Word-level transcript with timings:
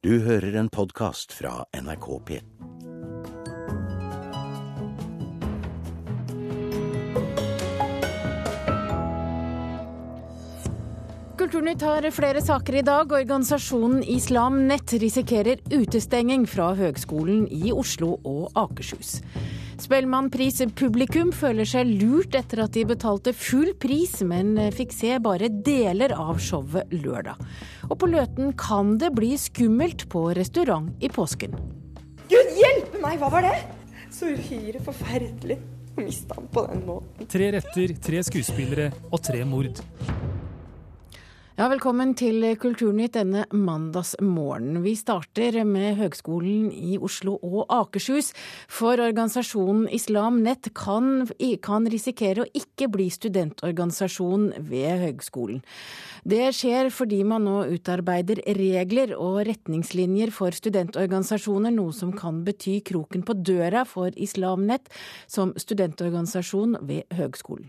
Du 0.00 0.14
hører 0.24 0.54
en 0.56 0.68
podkast 0.72 1.34
fra 1.36 1.58
NRK 1.76 2.06
P. 2.24 2.36
Kulturnytt 11.36 11.84
har 11.84 12.08
flere 12.16 12.40
saker 12.40 12.78
i 12.80 12.82
dag. 12.88 13.12
Organisasjonen 13.12 14.00
Islam 14.08 14.62
Nett 14.70 14.96
risikerer 15.04 15.60
utestenging 15.68 16.48
fra 16.48 16.70
Høgskolen 16.80 17.44
i 17.52 17.68
Oslo 17.68 18.14
og 18.24 18.56
Akershus. 18.56 19.18
Spellemannpris-publikum 19.80 21.30
føler 21.32 21.68
seg 21.68 21.88
lurt 22.02 22.34
etter 22.36 22.64
at 22.66 22.74
de 22.76 22.84
betalte 22.88 23.32
full 23.36 23.72
pris, 23.80 24.18
men 24.26 24.52
fikk 24.76 24.92
se 24.92 25.14
bare 25.22 25.48
deler 25.48 26.12
av 26.16 26.40
showet 26.42 26.92
lørdag. 26.92 27.40
Og 27.88 27.96
på 28.00 28.10
Løten 28.12 28.52
kan 28.60 28.98
det 29.00 29.12
bli 29.16 29.32
skummelt 29.40 30.06
på 30.12 30.26
restaurant 30.36 30.92
i 31.00 31.08
påsken. 31.12 31.56
Gud 32.30 32.52
hjelpe 32.60 33.00
meg, 33.02 33.18
hva 33.22 33.30
var 33.32 33.48
det? 33.48 33.56
Så 34.12 34.34
uhyre 34.34 34.82
forferdelig 34.84 35.56
å 35.96 36.04
miste 36.04 36.36
ham 36.36 36.50
på 36.52 36.66
den 36.68 36.84
måten. 36.86 37.30
Tre 37.30 37.50
retter, 37.56 37.96
tre 38.04 38.22
skuespillere 38.26 38.90
og 39.10 39.22
tre 39.24 39.42
mord. 39.48 39.80
Ja, 41.60 41.66
Velkommen 41.68 42.14
til 42.16 42.40
Kulturnytt 42.56 43.18
denne 43.18 43.42
mandagsmorgenen. 43.52 44.78
Vi 44.80 44.94
starter 44.96 45.58
med 45.68 45.98
Høgskolen 45.98 46.70
i 46.72 46.94
Oslo 46.96 47.34
og 47.36 47.66
Akershus. 47.68 48.30
For 48.64 48.96
organisasjonen 48.96 49.82
Islam 49.92 50.38
Nett 50.40 50.70
kan, 50.72 51.26
kan 51.60 51.88
risikere 51.92 52.46
å 52.46 52.48
ikke 52.56 52.88
bli 52.94 53.10
studentorganisasjon 53.12 54.46
ved 54.70 55.02
høgskolen. 55.02 55.58
Det 56.24 56.46
skjer 56.56 56.88
fordi 56.96 57.18
man 57.28 57.44
nå 57.44 57.58
utarbeider 57.74 58.40
regler 58.56 59.12
og 59.18 59.42
retningslinjer 59.50 60.32
for 60.32 60.56
studentorganisasjoner, 60.56 61.74
noe 61.76 61.92
som 61.92 62.14
kan 62.16 62.40
bety 62.48 62.78
kroken 62.88 63.20
på 63.20 63.36
døra 63.36 63.84
for 63.84 64.16
Islam 64.16 64.64
Nett 64.72 64.88
som 65.28 65.52
studentorganisasjon 65.60 66.80
ved 66.88 67.20
høgskolen. 67.20 67.68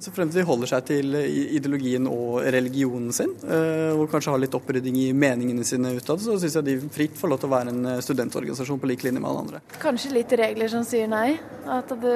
Så 0.00 0.12
fremt 0.14 0.32
de 0.32 0.44
holder 0.48 0.70
seg 0.70 0.86
til 0.88 1.16
ideologien 1.20 2.06
og 2.08 2.40
religionen 2.54 3.12
sin, 3.12 3.34
eh, 3.44 3.92
og 3.92 4.06
kanskje 4.12 4.32
har 4.32 4.40
litt 4.40 4.54
opprydding 4.56 4.96
i 4.96 5.10
meningene 5.12 5.66
sine 5.68 5.92
utad, 5.96 6.22
så 6.24 6.38
syns 6.40 6.56
jeg 6.56 6.68
de 6.68 6.76
fritt 6.94 7.18
får 7.20 7.32
lov 7.32 7.42
til 7.42 7.50
å 7.50 7.52
være 7.52 7.74
en 7.74 7.90
eh, 7.92 8.00
studentorganisasjon 8.04 8.80
på 8.80 8.88
lik 8.88 9.04
linje 9.04 9.20
med 9.20 9.28
alle 9.28 9.44
andre. 9.44 9.60
Kanskje 9.82 10.14
litt 10.16 10.32
regler 10.40 10.72
som 10.72 10.86
sier 10.88 11.10
nei. 11.10 11.36
At 11.70 11.92
du 12.02 12.08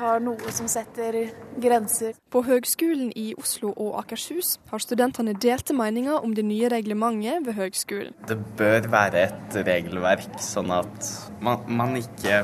har 0.00 0.22
noe 0.24 0.50
som 0.56 0.66
setter 0.70 1.18
grenser. 1.60 2.16
På 2.32 2.40
Høgskolen 2.46 3.12
i 3.18 3.34
Oslo 3.38 3.74
og 3.76 3.98
Akershus 4.00 4.56
har 4.72 4.82
studentene 4.82 5.36
delte 5.36 5.76
meninger 5.76 6.24
om 6.24 6.32
det 6.34 6.46
nye 6.48 6.70
reglementet 6.72 7.44
ved 7.46 7.58
høgskolen. 7.58 8.16
Det 8.26 8.38
bør 8.58 8.88
være 8.90 9.26
et 9.28 9.60
regelverk, 9.68 10.40
sånn 10.42 10.72
at 10.74 11.12
man, 11.44 11.62
man 11.68 11.94
ikke 12.00 12.42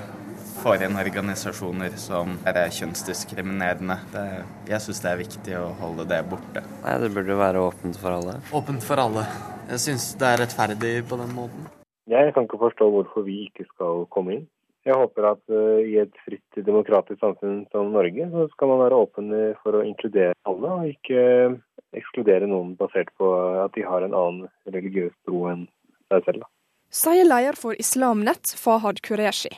for 0.67 0.83
inn 0.83 0.99
organisasjoner 0.99 1.93
som 2.01 2.33
er 2.51 2.57
kjønnsdiskriminerende. 2.75 3.97
Det, 4.11 4.25
jeg 4.67 4.83
syns 4.83 5.03
det 5.05 5.11
er 5.13 5.21
viktig 5.21 5.55
å 5.61 5.69
holde 5.79 6.07
det 6.11 6.19
borte. 6.27 6.63
Nei, 6.83 6.97
Det 7.05 7.11
burde 7.15 7.37
være 7.39 7.63
åpent 7.69 7.99
for 8.03 8.17
alle. 8.17 8.35
Åpent 8.51 8.83
for 8.83 8.99
alle. 8.99 9.23
Jeg 9.71 9.83
syns 9.85 10.09
det 10.19 10.27
er 10.27 10.41
rettferdig 10.43 10.93
på 11.07 11.19
den 11.21 11.31
måten. 11.37 11.69
Jeg 12.11 12.35
kan 12.35 12.49
ikke 12.49 12.59
forstå 12.65 12.89
hvorfor 12.91 13.27
vi 13.27 13.45
ikke 13.47 13.67
skal 13.69 14.09
komme 14.11 14.35
inn. 14.35 14.45
Jeg 14.87 14.99
håper 14.99 15.29
at 15.33 15.43
uh, 15.51 15.79
i 15.83 15.97
et 16.03 16.19
fritt, 16.23 16.59
demokratisk 16.67 17.19
samfunn 17.23 17.65
som 17.75 17.95
Norge, 17.95 18.27
så 18.31 18.47
skal 18.53 18.71
man 18.71 18.83
være 18.83 18.99
åpen 19.03 19.33
for 19.63 19.75
å 19.75 19.85
inkludere 19.87 20.35
alle, 20.47 20.71
og 20.71 20.91
ikke 20.91 21.23
uh, 21.51 21.57
ekskludere 21.99 22.47
noen 22.51 22.75
basert 22.79 23.11
på 23.19 23.31
at 23.65 23.75
de 23.75 23.87
har 23.87 24.07
en 24.07 24.15
annen 24.15 24.51
religiøs 24.71 25.15
tro 25.27 25.47
enn 25.51 25.67
seg 26.11 26.27
selv. 26.27 26.47
Sier 26.95 27.27
leder 27.27 27.59
for 27.59 27.75
Islamnett, 27.83 28.55
Fahad 28.63 29.03
Qureshi. 29.03 29.57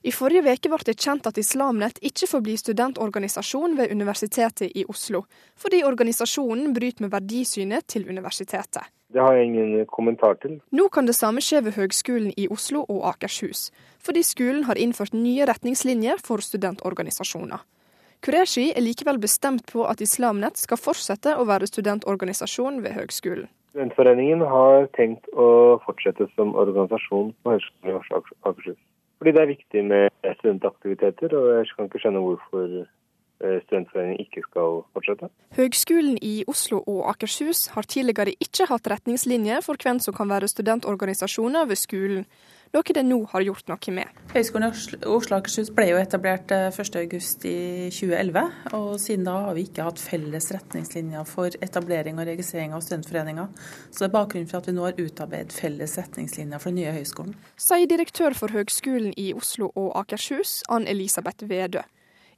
I 0.00 0.12
forrige 0.16 0.40
uke 0.48 0.70
ble 0.72 0.84
det 0.88 0.94
kjent 0.96 1.26
at 1.28 1.38
Islamnett 1.38 1.98
ikke 2.00 2.28
får 2.30 2.40
bli 2.44 2.54
studentorganisasjon 2.56 3.74
ved 3.76 3.90
Universitetet 3.92 4.72
i 4.72 4.86
Oslo, 4.88 5.26
fordi 5.60 5.82
organisasjonen 5.84 6.72
bryter 6.72 7.04
med 7.04 7.12
verdisynet 7.12 7.84
til 7.86 8.08
universitetet. 8.08 8.88
Det 9.12 9.20
har 9.20 9.34
jeg 9.36 9.50
ingen 9.50 9.84
kommentar 9.90 10.38
til. 10.40 10.60
Nå 10.72 10.88
kan 10.88 11.04
det 11.04 11.18
samme 11.18 11.42
skje 11.44 11.60
ved 11.66 11.76
Høgskolen 11.76 12.32
i 12.38 12.46
Oslo 12.48 12.86
og 12.88 13.02
Akershus, 13.10 13.68
fordi 14.00 14.22
skolen 14.24 14.64
har 14.70 14.80
innført 14.80 15.12
nye 15.12 15.44
retningslinjer 15.50 16.22
for 16.24 16.40
studentorganisasjoner. 16.40 17.60
Kureshi 18.24 18.70
er 18.72 18.84
likevel 18.84 19.20
bestemt 19.20 19.66
på 19.68 19.84
at 19.88 20.00
Islamnett 20.00 20.56
skal 20.60 20.80
fortsette 20.80 21.36
å 21.36 21.44
være 21.48 21.68
studentorganisasjon 21.68 22.80
ved 22.84 22.96
høgskolen. 22.96 23.50
Studentforeningen 23.74 24.40
har 24.48 24.88
tenkt 24.96 25.28
å 25.36 25.76
fortsette 25.84 26.26
som 26.36 26.56
organisasjon 26.58 27.34
på 27.44 27.52
Høgskolen 27.52 27.92
i 27.92 27.98
Oslo 28.00 28.22
og 28.22 28.48
Akershus. 28.50 28.80
Fordi 29.20 29.32
det 29.36 29.40
er 29.42 29.50
viktig 29.52 29.80
med 29.84 30.34
studentaktiviteter, 30.38 31.36
og 31.36 31.48
jeg 31.58 31.66
kan 31.76 31.88
ikke 31.90 32.00
skjønne 32.00 32.22
hvorfor 32.24 32.70
studentforeningen 33.40 34.20
ikke 34.20 34.44
skal 34.44 34.82
fortsette. 34.94 35.30
Høgskolen 35.56 36.18
i 36.22 36.44
Oslo 36.50 36.82
og 36.84 37.08
Akershus 37.14 37.68
har 37.74 37.88
tidligere 37.88 38.36
ikke 38.42 38.68
hatt 38.70 38.88
retningslinjer 38.92 39.64
for 39.64 39.80
hvem 39.80 40.00
som 40.02 40.16
kan 40.16 40.28
være 40.30 40.50
studentorganisasjoner 40.50 41.68
ved 41.70 41.80
skolen, 41.80 42.26
noe 42.70 42.94
det 42.94 43.02
nå 43.02 43.16
har 43.32 43.42
gjort 43.42 43.70
noe 43.70 43.94
med. 43.96 44.18
Høgskolen 44.30 44.68
i 44.68 44.70
Oslo 44.70 44.98
og 45.16 45.24
Akershus 45.40 45.72
ble 45.74 45.88
jo 45.88 45.98
etablert 45.98 46.52
1.8 46.54 47.00
eh, 47.00 47.16
i 47.50 47.88
2011, 47.90 48.44
og 48.78 48.90
siden 49.02 49.26
da 49.26 49.36
har 49.48 49.56
vi 49.56 49.64
ikke 49.66 49.86
hatt 49.88 50.02
felles 50.02 50.50
retningslinjer 50.54 51.26
for 51.26 51.56
etablering 51.66 52.20
og 52.20 52.28
registrering 52.30 52.76
av 52.76 52.84
studentforeninger. 52.86 53.48
Så 53.90 54.04
det 54.04 54.10
er 54.10 54.14
bakgrunnen 54.14 54.50
for 54.50 54.60
at 54.60 54.70
vi 54.70 54.76
nå 54.76 54.86
har 54.86 55.00
utarbeidet 55.00 55.56
felles 55.56 55.96
retningslinjer 55.98 56.62
for 56.62 56.70
den 56.70 56.82
nye 56.82 56.94
høgskolen. 56.94 57.34
Sier 57.58 57.90
direktør 57.90 58.36
for 58.38 58.54
Høgskolen 58.54 59.16
i 59.18 59.32
Oslo 59.34 59.72
og 59.74 59.96
Akershus, 60.04 60.60
Ann 60.70 60.86
Elisabeth 60.90 61.48
Vedø. 61.50 61.82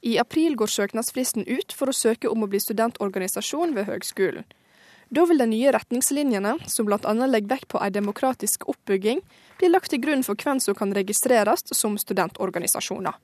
I 0.03 0.19
april 0.19 0.57
går 0.59 0.67
søknadsfristen 0.67 1.47
ut 1.47 1.73
for 1.73 1.91
å 1.91 1.95
søke 1.95 2.31
om 2.31 2.43
å 2.43 2.49
bli 2.51 2.59
studentorganisasjon 2.63 3.75
ved 3.77 3.87
høgskolen. 3.87 4.47
Da 5.13 5.27
vil 5.29 5.39
de 5.39 5.47
nye 5.47 5.73
retningslinjene, 5.75 6.55
som 6.73 6.89
bl.a. 6.89 7.13
legger 7.29 7.51
vekt 7.51 7.69
på 7.71 7.79
en 7.79 7.93
demokratisk 7.93 8.65
oppbygging, 8.73 9.21
bli 9.61 9.69
lagt 9.69 9.93
til 9.93 10.01
grunn 10.01 10.25
for 10.27 10.41
hvem 10.41 10.59
som 10.65 10.75
kan 10.75 10.95
registreres 10.97 11.67
som 11.77 11.99
studentorganisasjoner. 12.01 13.19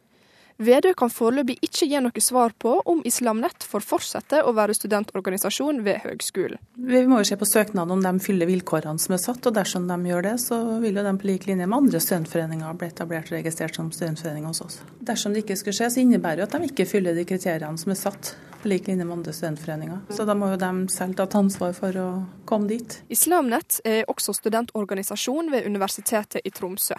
Vedø 0.58 0.90
kan 0.98 1.10
foreløpig 1.10 1.54
ikke 1.62 1.86
gi 1.86 1.98
noe 2.02 2.22
svar 2.22 2.50
på 2.58 2.72
om 2.90 2.98
Islamnett 3.06 3.62
får 3.62 3.84
fortsette 3.86 4.40
å 4.42 4.50
være 4.56 4.74
studentorganisasjon 4.74 5.84
ved 5.86 6.00
høgskolen. 6.02 6.58
Vi 6.74 7.02
må 7.06 7.20
jo 7.20 7.28
se 7.28 7.36
på 7.38 7.46
søknaden 7.46 7.94
om 7.94 8.02
de 8.02 8.24
fyller 8.24 8.50
vilkårene 8.50 8.98
som 8.98 9.14
er 9.14 9.20
satt, 9.22 9.46
og 9.46 9.54
dersom 9.54 9.86
de 9.86 9.98
gjør 10.10 10.24
det, 10.26 10.34
så 10.42 10.58
vil 10.82 10.98
jo 10.98 11.04
de 11.06 11.12
på 11.20 11.28
lik 11.30 11.46
linje 11.46 11.68
med 11.68 11.78
andre 11.78 12.00
studentforeninger 12.02 12.80
bli 12.80 12.88
etablert 12.90 13.30
og 13.30 13.36
registrert 13.38 13.78
som 13.78 13.92
studentforeninger 13.94 14.50
hos 14.50 14.64
oss. 14.64 14.80
Dersom 14.98 15.36
det 15.36 15.44
ikke 15.44 15.58
skulle 15.60 15.78
skje, 15.78 15.92
så 15.94 16.02
innebærer 16.02 16.42
jo 16.42 16.48
at 16.48 16.56
de 16.56 16.70
ikke 16.72 16.88
fyller 16.90 17.14
de 17.14 17.26
kriteriene 17.28 17.78
som 17.78 17.94
er 17.94 18.00
satt 18.00 18.32
på 18.58 18.72
lik 18.72 18.90
linje 18.90 19.06
med 19.06 19.20
andre 19.20 19.36
studentforeninger. 19.36 20.00
Så 20.10 20.26
da 20.26 20.34
må 20.34 20.48
jo 20.50 20.58
de 20.58 20.72
selv 20.90 21.20
ta 21.20 21.28
ansvar 21.38 21.76
for 21.78 22.00
å 22.02 22.08
komme 22.50 22.66
dit. 22.72 22.98
Islamnett 23.14 23.78
er 23.86 24.02
også 24.10 24.34
studentorganisasjon 24.34 25.54
ved 25.54 25.70
Universitetet 25.70 26.42
i 26.42 26.50
Tromsø. 26.50 26.98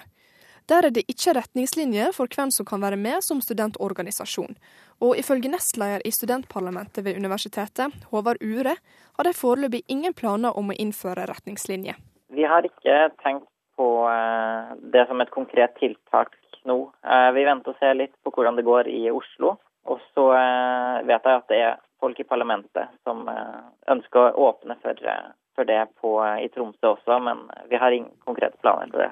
Der 0.69 0.85
er 0.85 0.94
det 0.94 1.07
ikke 1.09 1.34
retningslinjer 1.34 2.12
for 2.13 2.30
hvem 2.30 2.52
som 2.53 2.66
kan 2.69 2.81
være 2.84 2.97
med 3.02 3.24
som 3.25 3.40
studentorganisasjon. 3.41 4.53
Og 5.02 5.18
ifølge 5.18 5.50
nestleder 5.50 6.03
i 6.06 6.12
studentparlamentet 6.13 7.02
ved 7.06 7.18
universitetet, 7.18 7.96
Håvard 8.12 8.38
Ure, 8.46 8.75
har 9.18 9.25
de 9.25 9.34
foreløpig 9.34 9.81
ingen 9.90 10.13
planer 10.13 10.53
om 10.59 10.69
å 10.69 10.75
innføre 10.78 11.25
retningslinjer. 11.31 11.97
Vi 12.30 12.46
har 12.46 12.68
ikke 12.68 12.97
tenkt 13.24 13.47
på 13.80 13.88
eh, 14.12 14.75
det 14.94 15.07
som 15.09 15.24
et 15.24 15.31
konkret 15.34 15.74
tiltak 15.80 16.35
nå. 16.69 16.78
Eh, 17.01 17.30
vi 17.34 17.46
venter 17.47 17.74
og 17.74 17.81
ser 17.81 17.97
litt 17.97 18.13
på 18.22 18.34
hvordan 18.36 18.59
det 18.59 18.68
går 18.68 18.91
i 18.91 19.07
Oslo. 19.09 19.56
Og 19.90 20.03
så 20.13 20.25
eh, 20.38 21.00
vet 21.09 21.25
jeg 21.25 21.40
at 21.40 21.47
det 21.50 21.63
er 21.63 21.80
folk 22.00 22.19
i 22.22 22.28
parlamentet 22.30 22.94
som 23.07 23.25
ønsker 23.90 24.30
å 24.30 24.51
åpne 24.51 24.78
for, 24.84 25.66
det 25.68 25.80
på, 26.00 26.13
i 26.40 26.47
Tromsø 26.53 26.94
også, 26.94 27.18
men 27.25 27.41
vi 27.68 27.81
har 27.81 27.91
ingen 27.91 28.13
konkrete 28.24 28.56
planer 28.62 28.94
på 28.94 29.01
det. 29.01 29.09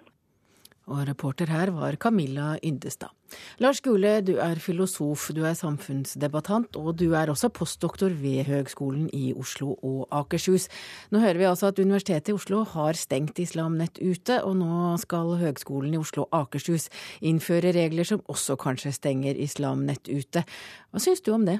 Og 0.87 1.03
reporter 1.09 1.49
her 1.51 1.71
var 1.75 1.97
Camilla 1.99 2.53
Yndestad. 2.63 3.11
Lars 3.59 3.81
Gule, 3.83 4.21
du 4.23 4.37
er 4.39 4.55
filosof, 4.63 5.27
du 5.35 5.41
er 5.43 5.57
samfunnsdebattant, 5.57 6.77
og 6.79 6.95
du 7.01 7.11
er 7.11 7.27
også 7.27 7.49
postdoktor 7.51 8.15
ved 8.15 8.47
Høgskolen 8.47 9.09
i 9.11 9.33
Oslo 9.35 9.73
og 9.83 10.07
Akershus. 10.15 10.69
Nå 11.11 11.19
hører 11.19 11.41
vi 11.41 11.49
altså 11.49 11.73
at 11.73 11.83
Universitetet 11.83 12.31
i 12.31 12.37
Oslo 12.37 12.63
har 12.71 12.95
stengt 12.95 13.39
Islam 13.43 13.75
Nett 13.81 13.99
ute, 13.99 14.39
og 14.47 14.55
nå 14.61 14.95
skal 15.03 15.35
Høgskolen 15.43 15.97
i 15.97 15.99
Oslo 15.99 16.23
og 16.29 16.45
Akershus 16.45 16.87
innføre 17.19 17.75
regler 17.75 18.07
som 18.07 18.23
også 18.31 18.55
kanskje 18.55 18.95
stenger 18.95 19.35
Islam 19.35 19.83
Nett 19.89 20.07
ute. 20.07 20.47
Hva 20.91 21.03
syns 21.03 21.19
du 21.19 21.33
om 21.35 21.43
det? 21.49 21.59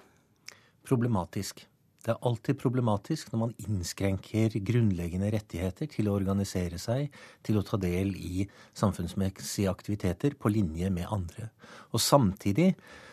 Problematisk. 0.87 1.67
Det 2.07 2.13
er 2.13 2.23
alltid 2.23 2.55
problematisk 2.55 3.33
når 3.33 3.39
man 3.41 3.55
innskrenker 3.65 4.53
grunnleggende 4.63 5.27
rettigheter 5.33 5.89
til 5.91 6.07
å 6.07 6.13
organisere 6.15 6.79
seg, 6.79 7.09
til 7.43 7.59
å 7.59 7.63
ta 7.67 7.75
del 7.83 8.13
i 8.15 8.45
samfunnsmessige 8.79 9.67
aktiviteter 9.67 10.37
på 10.39 10.53
linje 10.55 10.87
med 10.87 11.11
andre. 11.11 11.49
Og 11.91 11.99
samtidig 11.99 12.69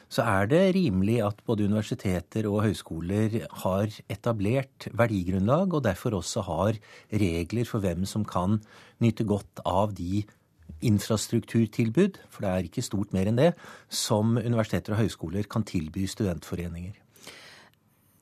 så 0.06 0.23
er 0.31 0.46
det 0.46 0.62
rimelig 0.76 1.19
at 1.26 1.43
både 1.43 1.67
universiteter 1.67 2.46
og 2.46 2.62
høyskoler 2.69 3.41
har 3.64 3.99
etablert 4.06 4.87
verdigrunnlag, 4.94 5.75
og 5.75 5.82
derfor 5.88 6.20
også 6.20 6.46
har 6.46 6.79
regler 7.11 7.67
for 7.67 7.82
hvem 7.82 8.06
som 8.06 8.23
kan 8.23 8.61
nyte 9.02 9.26
godt 9.26 9.64
av 9.67 9.99
de 9.99 10.23
infrastrukturtilbud, 10.87 12.23
for 12.31 12.46
det 12.46 12.52
er 12.52 12.69
ikke 12.70 12.87
stort 12.87 13.11
mer 13.17 13.26
enn 13.26 13.43
det, 13.43 13.55
som 13.91 14.37
universiteter 14.38 14.94
og 14.94 15.02
høyskoler 15.02 15.50
kan 15.50 15.67
tilby 15.67 16.06
studentforeninger. 16.06 17.00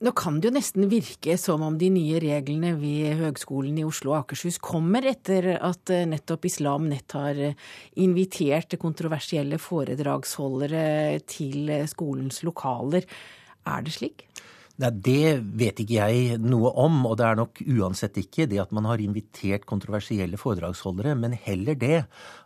Nå 0.02 0.10
kan 0.18 0.40
det 0.42 0.48
jo 0.48 0.54
nesten 0.56 0.88
virke 0.90 1.36
som 1.38 1.62
om 1.62 1.76
de 1.78 1.86
nye 1.94 2.18
reglene 2.18 2.72
ved 2.74 3.20
Høgskolen 3.20 3.76
i 3.78 3.84
Oslo 3.86 4.10
og 4.10 4.24
Akershus 4.24 4.56
kommer 4.58 5.06
etter 5.06 5.52
at 5.54 5.92
eh, 5.94 6.08
nettopp 6.10 6.48
Islam 6.48 6.88
Nett 6.90 7.14
har 7.14 7.38
eh, 7.38 7.54
invitert 8.02 8.74
kontroversielle 8.82 9.60
foredragsholdere 9.62 11.20
til 11.30 11.70
eh, 11.70 11.86
skolens 11.86 12.42
lokaler. 12.42 13.06
Er 13.62 13.86
det 13.86 13.94
slik? 13.94 14.26
Nei, 14.80 14.90
Det 15.04 15.42
vet 15.60 15.80
ikke 15.82 16.00
jeg 16.00 16.38
noe 16.40 16.72
om, 16.80 17.02
og 17.04 17.18
det 17.20 17.26
er 17.26 17.38
nok 17.38 17.60
uansett 17.60 18.16
ikke 18.22 18.46
det 18.48 18.60
at 18.62 18.72
man 18.72 18.86
har 18.88 19.02
invitert 19.04 19.66
kontroversielle 19.68 20.40
foredragsholdere, 20.40 21.14
men 21.18 21.36
heller 21.36 21.76
det 21.76 21.98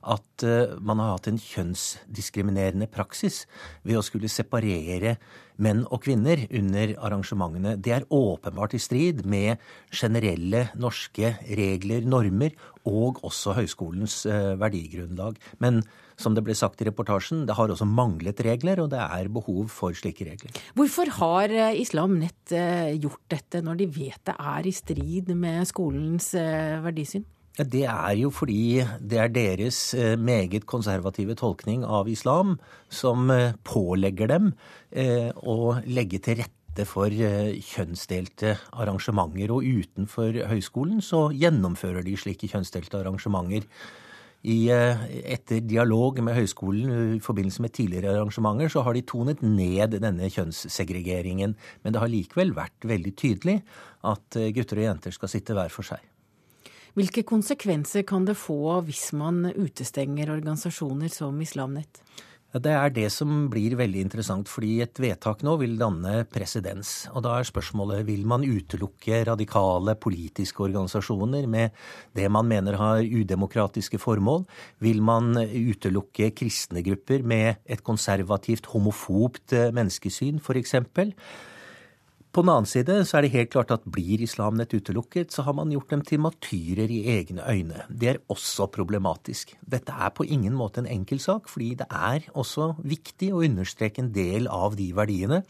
at 0.02 0.46
eh, 0.46 0.74
man 0.80 0.98
har 1.02 1.14
hatt 1.14 1.28
en 1.30 1.38
kjønnsdiskriminerende 1.38 2.88
praksis 2.90 3.44
ved 3.86 4.00
å 4.00 4.04
skulle 4.04 4.30
separere 4.32 5.16
menn 5.62 5.84
og 5.86 6.02
kvinner 6.04 6.42
under 6.50 6.96
arrangementene. 7.06 7.76
Det 7.80 7.94
er 7.94 8.08
åpenbart 8.12 8.74
i 8.76 8.82
strid 8.82 9.22
med 9.24 9.62
generelle 9.94 10.66
norske 10.76 11.36
regler, 11.46 12.04
normer, 12.04 12.58
og 12.86 13.22
også 13.26 13.54
høyskolens 13.60 14.24
eh, 14.26 14.56
verdigrunnlag. 14.60 15.38
Men 15.62 15.84
som 16.20 16.36
det 16.36 16.44
ble 16.44 16.56
sagt 16.56 16.80
i 16.80 16.88
reportasjen, 16.88 17.44
det 17.48 17.56
har 17.58 17.70
også 17.72 17.86
manglet 17.88 18.40
regler, 18.44 18.80
og 18.82 18.90
det 18.94 19.00
er 19.04 19.30
behov 19.32 19.68
for 19.72 19.96
slike 19.96 20.26
regler. 20.28 20.56
Hvorfor 20.76 21.12
har 21.20 21.52
eh, 21.52 21.80
Islam 21.82 22.18
Nett 22.22 22.52
eh, 22.56 22.96
gjort 22.96 23.22
dette, 23.32 23.62
når 23.64 23.80
de 23.82 23.88
vet 23.98 24.20
det 24.26 24.36
er 24.36 24.68
i 24.68 24.74
strid 24.74 25.32
med 25.36 25.68
skolens 25.68 26.32
eh, 26.38 26.76
verdisyn? 26.84 27.26
Ja, 27.56 27.64
det 27.72 27.84
er 27.88 28.16
jo 28.20 28.28
fordi 28.34 28.82
det 29.00 29.16
er 29.16 29.30
deres 29.32 29.78
meget 30.20 30.66
konservative 30.68 31.32
tolkning 31.40 31.86
av 31.88 32.04
islam 32.12 32.58
som 32.92 33.32
pålegger 33.64 34.28
dem 34.28 34.50
å 35.40 35.78
legge 35.88 36.20
til 36.20 36.42
rette 36.42 36.84
for 36.84 37.08
kjønnsdelte 37.08 38.58
arrangementer. 38.76 39.54
Og 39.56 39.64
utenfor 39.64 40.36
høyskolen 40.52 41.00
så 41.00 41.30
gjennomfører 41.32 42.04
de 42.04 42.18
slike 42.20 42.52
kjønnsdelte 42.52 43.00
arrangementer 43.00 43.64
i, 44.44 44.68
eh, 44.70 45.04
etter 45.32 45.60
dialog 45.64 46.20
med 46.22 46.36
høyskolen 46.36 47.16
i 47.16 47.20
forbindelse 47.24 47.62
med 47.64 47.72
tidligere 47.72 48.12
arrangementer, 48.14 48.68
så 48.70 48.82
har 48.86 48.94
de 48.94 49.02
tonet 49.02 49.42
ned 49.42 49.96
denne 50.00 50.28
kjønnssegregeringen. 50.30 51.56
Men 51.82 51.92
det 51.92 52.02
har 52.02 52.12
likevel 52.12 52.52
vært 52.54 52.86
veldig 52.86 53.14
tydelig 53.16 53.62
at 54.04 54.36
eh, 54.36 54.52
gutter 54.54 54.82
og 54.82 54.88
jenter 54.90 55.16
skal 55.16 55.32
sitte 55.32 55.56
hver 55.56 55.72
for 55.72 55.88
seg. 55.88 56.04
Hvilke 56.96 57.26
konsekvenser 57.28 58.06
kan 58.08 58.24
det 58.24 58.38
få 58.40 58.78
hvis 58.86 59.10
man 59.12 59.42
utestenger 59.52 60.30
organisasjoner 60.32 61.12
som 61.12 61.36
Islamnett? 61.44 62.00
Det 62.62 62.72
er 62.72 62.92
det 62.94 63.08
som 63.12 63.48
blir 63.52 63.74
veldig 63.76 64.00
interessant, 64.06 64.48
fordi 64.48 64.78
et 64.84 65.00
vedtak 65.02 65.42
nå 65.44 65.56
vil 65.60 65.74
danne 65.80 66.22
presedens. 66.32 67.08
Og 67.12 67.24
da 67.26 67.34
er 67.36 67.48
spørsmålet 67.48 68.04
vil 68.08 68.22
man 68.28 68.46
utelukke 68.46 69.22
radikale 69.28 69.96
politiske 70.00 70.62
organisasjoner 70.64 71.48
med 71.50 71.74
det 72.16 72.30
man 72.32 72.48
mener 72.48 72.78
har 72.80 73.02
udemokratiske 73.02 74.00
formål? 74.00 74.46
Vil 74.80 75.02
man 75.04 75.34
utelukke 75.36 76.30
kristne 76.38 76.84
grupper 76.86 77.26
med 77.26 77.60
et 77.66 77.84
konservativt, 77.84 78.70
homofobt 78.72 79.52
eh, 79.56 79.72
menneskesyn, 79.74 80.40
f.eks.? 80.40 80.78
På 82.36 82.42
den 82.44 82.50
annen 82.52 82.68
side 82.68 82.98
så 83.08 83.16
er 83.16 83.24
det 83.24 83.32
helt 83.32 83.48
klart 83.54 83.70
at 83.72 83.84
blir 83.88 84.20
Islam 84.20 84.58
Nett 84.60 84.74
utelukket, 84.76 85.30
så 85.32 85.40
har 85.46 85.54
man 85.56 85.70
gjort 85.72 85.94
dem 85.94 86.02
til 86.04 86.20
matyrer 86.20 86.90
i 86.92 86.98
egne 87.14 87.46
øyne. 87.48 87.86
Det 87.88 88.10
er 88.10 88.18
også 88.28 88.66
problematisk. 88.74 89.54
Dette 89.64 89.94
er 89.96 90.12
på 90.12 90.26
ingen 90.28 90.52
måte 90.52 90.82
en 90.82 90.90
enkel 90.98 91.16
sak, 91.16 91.48
fordi 91.48 91.70
det 91.80 91.86
er 91.88 92.28
også 92.36 92.74
viktig 92.84 93.30
å 93.32 93.40
understreke 93.46 94.04
en 94.04 94.12
del 94.12 94.50
av 94.52 94.76
de 94.76 94.90
verdiene 94.92 95.40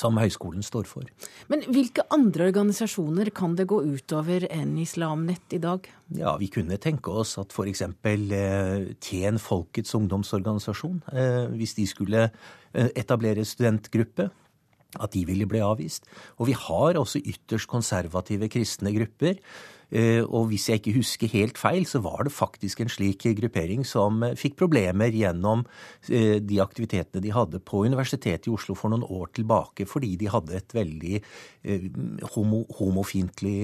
som 0.00 0.16
høyskolen 0.16 0.64
står 0.64 0.88
for. 0.88 1.04
Men 1.52 1.66
hvilke 1.68 2.06
andre 2.12 2.48
organisasjoner 2.54 3.28
kan 3.36 3.60
det 3.60 3.68
gå 3.68 3.82
utover 3.84 4.48
enn 4.48 4.78
Islamnett 4.80 5.60
i 5.60 5.60
dag? 5.60 5.92
Ja, 6.16 6.38
Vi 6.40 6.48
kunne 6.48 6.80
tenke 6.80 7.12
oss 7.20 7.36
at 7.36 7.52
f.eks. 7.52 7.84
Eh, 7.84 8.96
Tjen 8.96 9.36
Folkets 9.36 9.92
ungdomsorganisasjon, 10.00 11.02
eh, 11.12 11.46
hvis 11.52 11.76
de 11.76 11.86
skulle 11.88 12.28
eh, 12.28 12.92
etablere 12.96 13.44
studentgruppe, 13.44 14.30
at 14.96 15.12
de 15.12 15.24
ville 15.28 15.46
bli 15.48 15.60
avvist. 15.60 16.06
Og 16.38 16.48
vi 16.48 16.56
har 16.56 16.96
også 17.00 17.20
ytterst 17.20 17.68
konservative 17.68 18.48
kristne 18.48 18.94
grupper 18.94 19.36
og 20.28 20.50
hvis 20.50 20.68
jeg 20.68 20.82
ikke 20.82 20.96
husker 20.98 21.30
helt 21.32 21.58
feil, 21.60 21.86
så 21.88 22.00
var 22.04 22.26
det 22.26 22.34
faktisk 22.34 22.82
en 22.82 22.90
slik 22.92 23.24
gruppering 23.38 23.86
som 23.88 24.22
eh, 24.26 24.36
fikk 24.38 24.58
problemer 24.60 25.12
gjennom 25.14 25.64
eh, 26.10 26.38
de 26.44 26.60
aktivitetene 26.60 27.24
de 27.24 27.32
hadde 27.32 27.60
på 27.64 27.84
Universitetet 27.88 28.50
i 28.50 28.52
Oslo 28.52 28.76
for 28.78 28.92
noen 28.92 29.06
år 29.06 29.32
tilbake, 29.38 29.86
fordi 29.88 30.14
de 30.20 30.28
hadde 30.32 30.56
et 30.58 30.74
veldig 30.76 31.20
homo, 32.32 32.62
homofiendtlig 32.78 33.56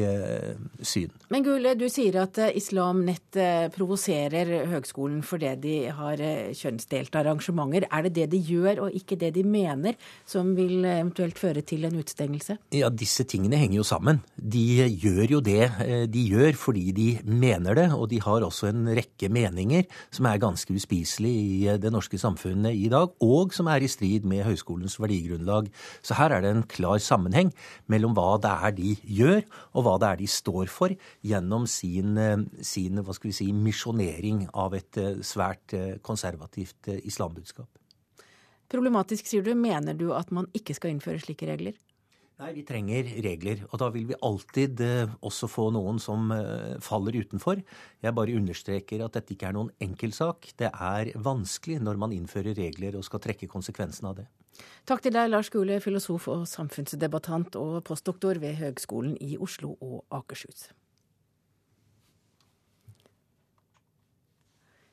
syn. 0.85 1.13
Men 1.33 1.45
Gule, 1.47 1.75
du 1.79 1.87
sier 1.93 2.19
at 2.21 2.37
Islam 2.57 3.05
Nett 3.07 3.39
provoserer 3.73 4.51
høgskolen 4.69 5.23
fordi 5.25 5.53
de 5.63 5.77
har 5.95 6.21
kjønnsdelte 6.57 7.21
arrangementer. 7.23 7.87
Er 7.89 8.07
det 8.07 8.15
det 8.19 8.27
de 8.35 8.41
gjør, 8.45 8.85
og 8.87 8.99
ikke 8.99 9.17
det 9.21 9.33
de 9.39 9.45
mener, 9.47 9.97
som 10.29 10.53
vil 10.59 10.85
eventuelt 10.85 11.39
føre 11.41 11.65
til 11.67 11.87
en 11.89 11.97
utstengelse? 12.01 12.59
Ja, 12.77 12.91
disse 12.91 13.25
tingene 13.31 13.61
henger 13.61 13.81
jo 13.81 13.87
sammen. 13.89 14.21
De 14.37 14.65
gjør 14.91 15.37
jo 15.37 15.43
det 15.45 15.71
de 16.15 16.23
gjør 16.31 16.57
fordi 16.59 16.85
de 16.95 17.09
mener 17.27 17.77
det, 17.79 17.89
og 17.95 18.09
de 18.13 18.21
har 18.23 18.47
også 18.47 18.71
en 18.71 18.89
rekke 18.97 19.31
meninger 19.33 19.85
som 20.15 20.29
er 20.31 20.43
ganske 20.43 20.75
uspiselige 20.75 21.43
i 21.45 21.77
det 21.81 21.93
norske 21.93 22.19
samfunnet 22.21 22.77
i 22.79 22.89
dag, 22.93 23.13
og 23.25 23.55
som 23.57 23.69
er 23.73 23.85
i 23.85 23.91
strid 23.91 24.27
med 24.29 24.45
høyskolens 24.47 24.97
verdigrunnlag. 25.03 25.71
Så 26.05 26.17
her 26.19 26.37
er 26.37 26.45
det 26.45 26.55
en 26.55 26.67
klar 26.71 27.03
sammenheng 27.03 27.53
mellom 27.91 28.15
hva 28.17 28.37
det 28.43 28.55
er 28.55 28.77
de 28.79 28.97
gjør, 29.21 29.43
og 29.75 29.87
hva 29.87 29.97
det 30.01 30.11
er 30.11 30.23
de 30.23 30.31
står 30.31 30.71
for 30.73 30.95
gjennom 31.27 31.69
sin, 31.71 32.19
sin 32.63 33.03
hva 33.03 33.17
skal 33.17 33.31
vi 33.33 33.39
si, 33.39 33.51
misjonering 33.55 34.45
av 34.55 34.77
et 34.79 35.01
eh, 35.01 35.23
svært 35.25 35.75
eh, 35.77 35.97
konservativt 36.05 36.93
eh, 36.93 37.01
islambudskap. 37.09 37.69
Problematisk, 38.71 39.29
sier 39.29 39.45
du. 39.45 39.53
Mener 39.59 39.97
du 39.99 40.09
at 40.17 40.33
man 40.35 40.49
ikke 40.57 40.77
skal 40.77 40.95
innføre 40.95 41.23
slike 41.23 41.49
regler? 41.51 41.77
Nei, 42.43 42.51
vi 42.57 42.65
trenger 42.67 43.07
regler. 43.23 43.61
Og 43.71 43.79
da 43.79 43.89
vil 43.95 44.09
vi 44.09 44.17
alltid 44.27 44.81
eh, 44.83 45.13
også 45.23 45.47
få 45.51 45.69
noen 45.75 46.01
som 46.03 46.33
eh, 46.35 46.75
faller 46.83 47.15
utenfor. 47.23 47.63
Jeg 48.03 48.17
bare 48.19 48.35
understreker 48.35 49.05
at 49.07 49.15
dette 49.15 49.37
ikke 49.37 49.53
er 49.53 49.55
noen 49.55 49.71
enkeltsak. 49.85 50.51
Det 50.59 50.73
er 50.73 51.13
vanskelig 51.15 51.79
når 51.85 52.01
man 52.03 52.15
innfører 52.17 52.59
regler 52.59 52.99
og 52.99 53.07
skal 53.07 53.23
trekke 53.23 53.51
konsekvensen 53.51 54.11
av 54.11 54.19
det. 54.19 54.27
Takk 54.87 55.07
til 55.07 55.15
deg, 55.15 55.31
Lars 55.31 55.51
Gule, 55.51 55.79
filosof 55.83 56.27
og 56.31 56.47
samfunnsdebattant 56.51 57.55
og 57.59 57.79
postdoktor 57.87 58.43
ved 58.43 58.59
Høgskolen 58.59 59.15
i 59.23 59.39
Oslo 59.39 59.77
og 59.79 60.03
Akershus. 60.15 60.73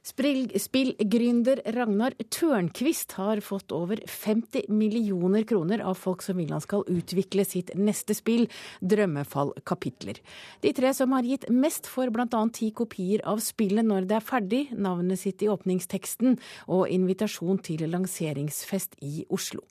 Spillgründer 0.01 1.59
Ragnar 1.75 2.15
Tørnquist 2.33 3.11
har 3.19 3.37
fått 3.45 3.69
over 3.71 3.99
50 4.09 4.65
millioner 4.73 5.43
kroner 5.45 5.83
av 5.85 5.99
folk 6.01 6.23
som 6.25 6.39
vil 6.41 6.49
han 6.49 6.63
skal 6.63 6.81
utvikle 6.89 7.45
sitt 7.45 7.69
neste 7.77 8.15
spill, 8.17 8.47
Drømmefall 8.81 9.53
kapitler. 9.61 10.17
De 10.65 10.73
tre 10.73 10.89
som 10.97 11.13
har 11.13 11.27
gitt 11.29 11.45
mest 11.53 11.85
får 11.85 12.09
bl.a. 12.15 12.41
ti 12.49 12.71
kopier 12.73 13.21
av 13.29 13.43
spillet 13.45 13.85
når 13.85 14.09
det 14.09 14.17
er 14.17 14.25
ferdig, 14.25 14.63
navnet 14.73 15.21
sitt 15.21 15.45
i 15.45 15.51
åpningsteksten 15.53 16.39
og 16.65 16.87
invitasjon 16.89 17.61
til 17.61 17.85
lanseringsfest 17.93 18.97
i 19.05 19.27
Oslo. 19.29 19.61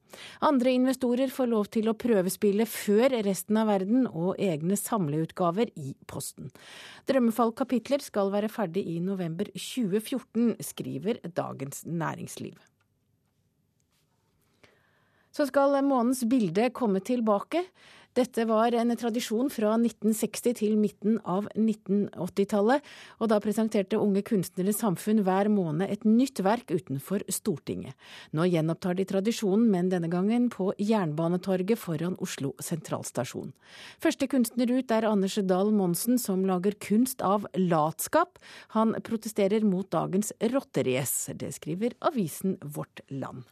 Andre 0.45 0.75
investorer 0.77 1.33
får 1.33 1.51
lov 1.51 1.71
til 1.75 1.91
å 1.91 1.97
prøvespille 1.99 2.67
før 2.69 3.17
resten 3.27 3.59
av 3.61 3.71
verden 3.73 4.07
og 4.11 4.39
egne 4.41 4.79
samleutgaver 4.79 5.73
i 5.77 5.95
posten. 6.11 6.51
Drømmefall 7.11 7.55
kapitler 7.57 8.03
skal 8.05 8.33
være 8.35 8.53
ferdig 8.53 8.87
i 8.91 8.99
november 9.05 9.51
2014. 9.55 10.21
2014, 10.21 10.57
skriver 10.61 11.21
Dagens 11.37 11.85
Næringsliv. 11.87 12.59
Så 15.31 15.47
skal 15.47 15.79
månens 15.87 16.25
bilde 16.29 16.71
komme 16.75 17.01
tilbake. 17.01 17.63
Dette 18.19 18.43
var 18.49 18.75
en 18.75 18.91
tradisjon 18.99 19.47
fra 19.55 19.77
1960 19.77 20.57
til 20.59 20.73
midten 20.81 21.21
av 21.23 21.47
1980-tallet, 21.55 22.83
og 23.23 23.31
da 23.31 23.39
presenterte 23.43 24.01
Unge 24.03 24.25
Kunstneres 24.27 24.81
Samfunn 24.83 25.23
hver 25.27 25.47
måned 25.53 25.87
et 25.87 26.03
nytt 26.09 26.43
verk 26.43 26.73
utenfor 26.75 27.23
Stortinget. 27.31 27.95
Nå 28.35 28.49
gjenopptar 28.51 28.99
de 28.99 29.07
tradisjonen, 29.07 29.69
men 29.71 29.93
denne 29.93 30.11
gangen 30.11 30.49
på 30.51 30.73
Jernbanetorget 30.83 31.79
foran 31.79 32.19
Oslo 32.19 32.57
sentralstasjon. 32.59 33.55
Første 34.03 34.27
kunstner 34.31 34.75
ut 34.75 34.91
er 34.91 35.07
Anders 35.07 35.39
Dahl 35.47 35.71
Monsen, 35.71 36.19
som 36.19 36.43
lager 36.49 36.75
kunst 36.83 37.23
av 37.23 37.47
latskap. 37.55 38.43
Han 38.75 38.97
protesterer 39.07 39.63
mot 39.63 39.87
dagens 39.95 40.35
rotterace. 40.51 41.39
Det 41.39 41.55
skriver 41.55 41.95
avisen 42.11 42.59
Vårt 42.75 43.07
Land. 43.07 43.47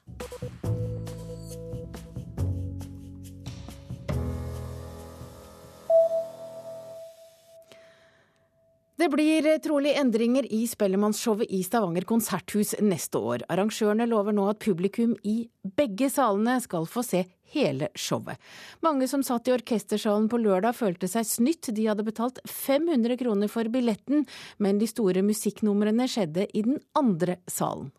Det 8.99 9.07
blir 9.13 9.47
trolig 9.63 9.93
endringer 9.95 10.47
i 10.53 10.65
Spellemannsshowet 10.67 11.53
i 11.55 11.61
Stavanger 11.63 12.03
konserthus 12.03 12.73
neste 12.83 13.21
år. 13.23 13.45
Arrangørene 13.47 14.09
lover 14.11 14.35
nå 14.35 14.49
at 14.51 14.59
publikum 14.59 15.13
i 15.23 15.45
begge 15.79 16.09
salene 16.11 16.57
skal 16.65 16.89
få 16.91 17.05
se 17.07 17.21
hele 17.55 17.93
showet. 17.95 18.43
Mange 18.83 19.07
som 19.07 19.23
satt 19.23 19.47
i 19.47 19.55
orkestersalen 19.55 20.27
på 20.27 20.41
lørdag 20.43 20.75
følte 20.75 21.07
seg 21.07 21.29
snytt. 21.31 21.71
De 21.71 21.87
hadde 21.87 22.03
betalt 22.09 22.43
500 22.51 23.21
kroner 23.23 23.53
for 23.53 23.71
billetten, 23.71 24.27
men 24.59 24.83
de 24.83 24.91
store 24.91 25.23
musikknumrene 25.23 26.11
skjedde 26.11 26.49
i 26.51 26.67
den 26.67 26.83
andre 26.99 27.39
salen. 27.47 27.93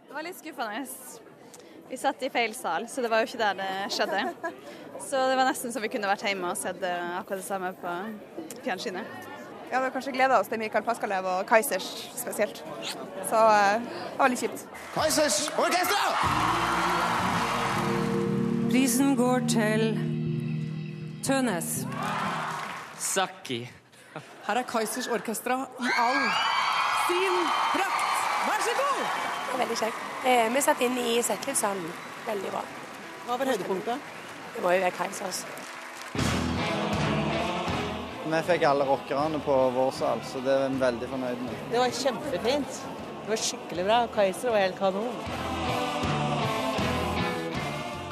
Det 0.00 0.16
var 0.16 0.24
litt 0.24 0.40
skuffende. 0.40 0.86
Vi 1.92 2.00
satt 2.00 2.24
i 2.24 2.32
feil 2.32 2.56
sal, 2.56 2.88
så 2.88 3.04
det 3.04 3.12
var 3.12 3.20
jo 3.20 3.28
ikke 3.28 3.44
der 3.44 3.60
det 3.60 3.70
skjedde. 3.92 4.24
Så 5.04 5.20
det 5.20 5.36
var 5.36 5.52
nesten 5.52 5.68
så 5.68 5.84
vi 5.84 5.92
kunne 5.92 6.08
vært 6.08 6.24
hjemme 6.24 6.56
og 6.56 6.56
sett 6.56 6.80
akkurat 6.80 7.44
det 7.44 7.48
samme 7.52 7.74
på 7.76 7.96
fjernsynet. 8.64 9.33
Vi 9.68 9.74
hadde 9.74 9.90
kanskje 9.90 10.12
gleda 10.12 10.38
oss 10.38 10.48
til 10.48 10.58
Mikael 10.58 10.84
Paskalev 10.84 11.26
og 11.26 11.46
Kaizers 11.46 11.86
spesielt. 12.16 12.64
Så 13.28 13.36
uh, 13.36 13.80
det 13.82 14.18
var 14.18 14.28
litt 14.32 14.42
kjipt. 14.44 14.66
Kaizers 14.94 15.48
Orkestra! 15.58 16.02
Prisen 18.70 19.16
går 19.16 19.46
til 19.48 19.84
Tønes. 21.24 21.86
Sakki. 22.98 23.70
Her 24.46 24.60
er 24.60 24.62
Kaizers 24.68 25.08
Orkestra 25.08 25.56
i 25.80 25.92
all 25.98 26.22
sin 27.08 27.36
prakt. 27.72 28.16
Vær 28.48 28.64
så 28.66 28.74
god! 28.80 29.04
Det 29.04 29.52
var 29.52 29.62
veldig 29.64 29.78
kjekt. 29.78 30.02
Eh, 30.26 30.54
vi 30.54 30.62
satt 30.64 30.80
inn 30.84 30.98
i 30.98 31.22
Settlivssalen. 31.22 31.86
Veldig 32.26 32.50
bra. 32.52 32.64
Hva 33.26 33.38
var 33.40 33.52
høydepunktet? 33.54 34.10
Det 34.54 34.62
må 34.62 34.74
jo 34.74 34.82
være 34.84 34.96
Kaizers. 34.98 35.44
Vi 38.34 38.42
fikk 38.42 38.64
alle 38.66 38.82
rockerne 38.88 39.38
på 39.44 39.56
vår 39.70 39.90
sal, 39.94 40.22
så 40.26 40.40
det 40.42 40.50
er 40.50 40.72
vi 40.72 40.80
veldig 40.80 41.08
fornøyd 41.12 41.42
med. 41.44 41.58
Det 41.70 41.78
var 41.78 41.92
kjempefint. 41.94 42.78
Det 43.20 43.30
var 43.30 43.40
skikkelig 43.40 43.84
bra. 43.86 43.98
Kaiser 44.16 44.50
var 44.50 44.64
helt 44.64 44.80
kanon. 44.80 45.20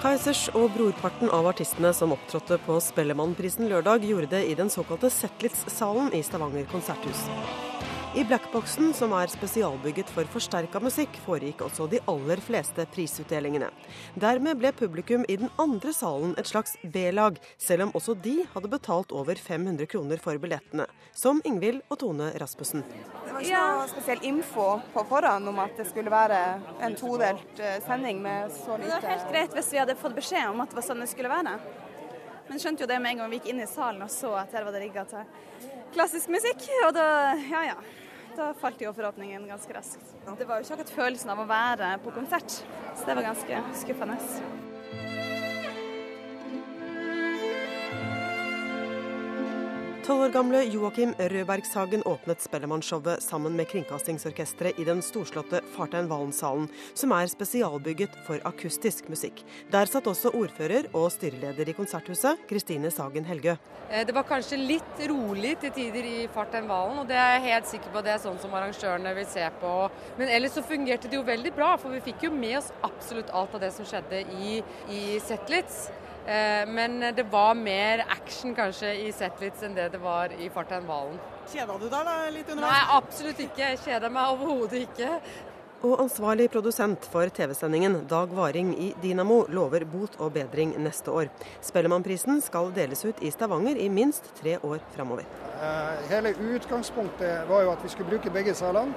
Kaizers 0.03 0.45
og 0.55 0.69
brorparten 0.77 1.31
av 1.31 1.49
artistene 1.51 1.91
som 1.95 2.15
opptrådte 2.15 2.61
på 2.63 2.79
Spellemannprisen 2.83 3.67
lørdag, 3.71 4.07
gjorde 4.07 4.31
det 4.37 4.45
i 4.51 4.55
den 4.59 4.71
såkalte 4.71 5.11
Zetlitz-salen 5.11 6.15
i 6.15 6.23
Stavanger 6.27 6.71
konserthus. 6.71 7.27
I 8.13 8.25
Blackboxen, 8.29 8.91
som 8.93 9.15
er 9.17 9.31
spesialbygget 9.33 10.11
for 10.13 10.29
forsterka 10.29 10.81
musikk, 10.85 11.15
foregikk 11.25 11.63
også 11.65 11.87
de 11.89 11.97
aller 12.13 12.43
fleste 12.45 12.85
prisutdelingene. 12.93 13.71
Dermed 14.21 14.59
ble 14.61 14.69
publikum 14.77 15.25
i 15.33 15.39
den 15.41 15.49
andre 15.63 15.95
salen 15.97 16.35
et 16.37 16.51
slags 16.51 16.75
B-lag, 16.85 17.39
selv 17.57 17.87
om 17.87 17.95
også 17.97 18.13
de 18.21 18.35
hadde 18.53 18.69
betalt 18.75 19.15
over 19.17 19.41
500 19.41 19.89
kroner 19.89 20.21
for 20.21 20.37
billettene. 20.43 20.85
Som 21.17 21.41
Ingvild 21.49 21.81
og 21.89 22.03
Tone 22.05 22.29
Rasmussen. 22.37 22.85
Det 22.85 23.33
var 23.33 23.47
ikke 23.47 23.65
noe 23.79 23.89
spesiell 23.95 24.29
info 24.29 24.69
på 24.93 25.07
forhånd 25.09 25.49
om 25.49 25.65
at 25.65 25.81
det 25.81 25.89
skulle 25.89 26.13
være 26.13 26.43
en 26.85 26.99
todelt 27.01 27.65
eh, 27.65 27.81
sending 27.87 28.21
med 28.21 28.53
så 28.53 28.77
lite 28.77 28.93
Det 28.93 28.99
var 28.99 29.09
helt 29.15 29.33
greit 29.33 29.57
hvis 29.57 29.73
vi 29.73 29.81
hadde 29.81 29.97
fått 30.05 30.21
beskjed 30.21 30.51
om 30.53 30.61
at 30.61 30.69
det 30.69 30.83
var 30.83 30.89
sånn 30.91 31.01
det 31.01 31.09
skulle 31.15 31.33
være. 31.33 31.57
Men 32.51 32.61
skjønte 32.61 32.85
jo 32.85 32.93
det 32.93 33.01
med 33.01 33.15
en 33.15 33.25
gang 33.25 33.33
vi 33.33 33.41
gikk 33.41 33.55
inn 33.55 33.65
i 33.65 33.73
salen 33.73 34.05
og 34.05 34.13
så 34.13 34.37
at 34.45 34.53
her 34.53 34.69
var 34.69 34.77
det 34.77 34.85
rigga 34.85 35.09
til 35.09 35.25
klassisk 35.97 36.29
musikk. 36.33 36.69
Og 36.87 36.93
da, 36.97 37.07
ja 37.49 37.67
ja. 37.73 37.77
Da 38.37 38.53
falt 38.57 38.81
jo 38.81 38.93
forhåpningen 38.97 39.45
ganske 39.47 39.75
raskt. 39.77 40.13
Det 40.39 40.49
var 40.49 40.61
jo 40.61 40.65
ikke 40.65 40.79
akkurat 40.79 40.97
følelsen 40.97 41.33
av 41.35 41.43
å 41.43 41.49
være 41.49 41.95
på 42.05 42.15
konsert, 42.17 42.63
så 42.97 43.09
det 43.09 43.19
var 43.19 43.29
ganske 43.33 43.65
skuffende. 43.85 44.72
Tolv 50.13 50.27
år 50.27 50.33
gamle 50.35 50.59
Joakim 50.69 51.15
Rødbergshagen 51.17 52.03
åpnet 52.05 52.43
Spellemannshowet 52.45 53.23
sammen 53.25 53.55
med 53.57 53.65
Kringkastingsorkesteret 53.71 54.77
i 54.77 54.85
den 54.85 54.99
storslåtte 55.01 55.63
Fartein 55.73 56.11
Valen-salen, 56.11 56.67
som 56.93 57.15
er 57.17 57.31
spesialbygget 57.33 58.19
for 58.27 58.45
akustisk 58.45 59.09
musikk. 59.09 59.41
Der 59.73 59.89
satt 59.89 60.11
også 60.13 60.35
ordfører 60.37 60.91
og 60.93 61.07
styreleder 61.15 61.73
i 61.73 61.77
Konserthuset, 61.79 62.45
Kristine 62.51 62.93
Sagen 62.93 63.25
Helgø. 63.25 63.57
Eh, 63.89 64.05
det 64.05 64.13
var 64.13 64.29
kanskje 64.29 64.61
litt 64.61 65.01
rolig 65.09 65.55
til 65.65 65.73
tider 65.81 66.11
i 66.11 66.29
Fartein 66.37 66.69
Valen, 66.69 67.01
og 67.01 67.09
det 67.09 67.17
er 67.17 67.39
jeg 67.39 67.47
helt 67.47 67.73
sikker 67.73 67.97
på 67.97 68.05
det 68.05 68.13
er 68.13 68.23
sånn 68.27 68.37
som 68.45 68.53
arrangørene 68.61 69.17
vil 69.17 69.31
se 69.33 69.49
på. 69.65 69.75
Men 70.21 70.37
ellers 70.37 70.61
så 70.61 70.67
fungerte 70.75 71.09
det 71.09 71.23
jo 71.23 71.25
veldig 71.33 71.57
bra, 71.57 71.73
for 71.81 71.97
vi 71.97 72.05
fikk 72.13 72.29
jo 72.29 72.37
med 72.37 72.61
oss 72.61 72.69
absolutt 72.85 73.33
alt 73.33 73.57
av 73.57 73.65
det 73.65 73.73
som 73.81 73.89
skjedde 73.89 74.27
i, 74.45 74.61
i 74.93 75.05
Zetlitz. 75.25 75.87
Eh, 76.27 76.69
men 76.69 77.01
det 77.17 77.25
var 77.31 77.55
mer 77.59 78.05
action 78.11 78.55
kanskje 78.55 78.93
i 79.07 79.13
Zetlitz 79.13 79.63
enn 79.67 79.75
det 79.75 79.89
det 79.93 80.03
var 80.03 80.35
i 80.39 80.51
Fartein 80.55 80.87
Valen. 80.87 81.19
Kjeda 81.51 81.79
du 81.79 81.89
deg 81.89 82.05
da 82.07 82.19
litt 82.31 82.53
underveis? 82.53 82.69
Nei, 82.71 82.99
absolutt 82.99 83.41
ikke. 83.43 83.65
Jeg 83.65 83.81
kjeda 83.83 84.11
meg 84.13 84.37
overhodet 84.37 84.85
ikke. 84.87 85.17
Og 85.83 85.99
ansvarlig 85.99 86.45
produsent 86.47 87.09
for 87.11 87.27
TV-sendingen, 87.35 88.05
Dag 88.07 88.31
Varing 88.31 88.69
i 88.79 88.93
Dynamo, 89.03 89.41
lover 89.51 89.83
bot 89.91 90.15
og 90.23 90.31
bedring 90.37 90.77
neste 90.79 91.11
år. 91.11 91.31
Spellemannprisen 91.59 92.39
skal 92.45 92.71
deles 92.77 93.03
ut 93.03 93.19
i 93.19 93.33
Stavanger 93.35 93.81
i 93.83 93.89
minst 93.91 94.31
tre 94.39 94.61
år 94.63 94.79
framover. 94.95 95.27
Eh, 95.59 96.05
hele 96.13 96.37
utgangspunktet 96.55 97.49
var 97.51 97.67
jo 97.67 97.73
at 97.75 97.83
vi 97.83 97.91
skulle 97.91 98.15
bruke 98.15 98.31
begge 98.31 98.55
salene. 98.55 98.95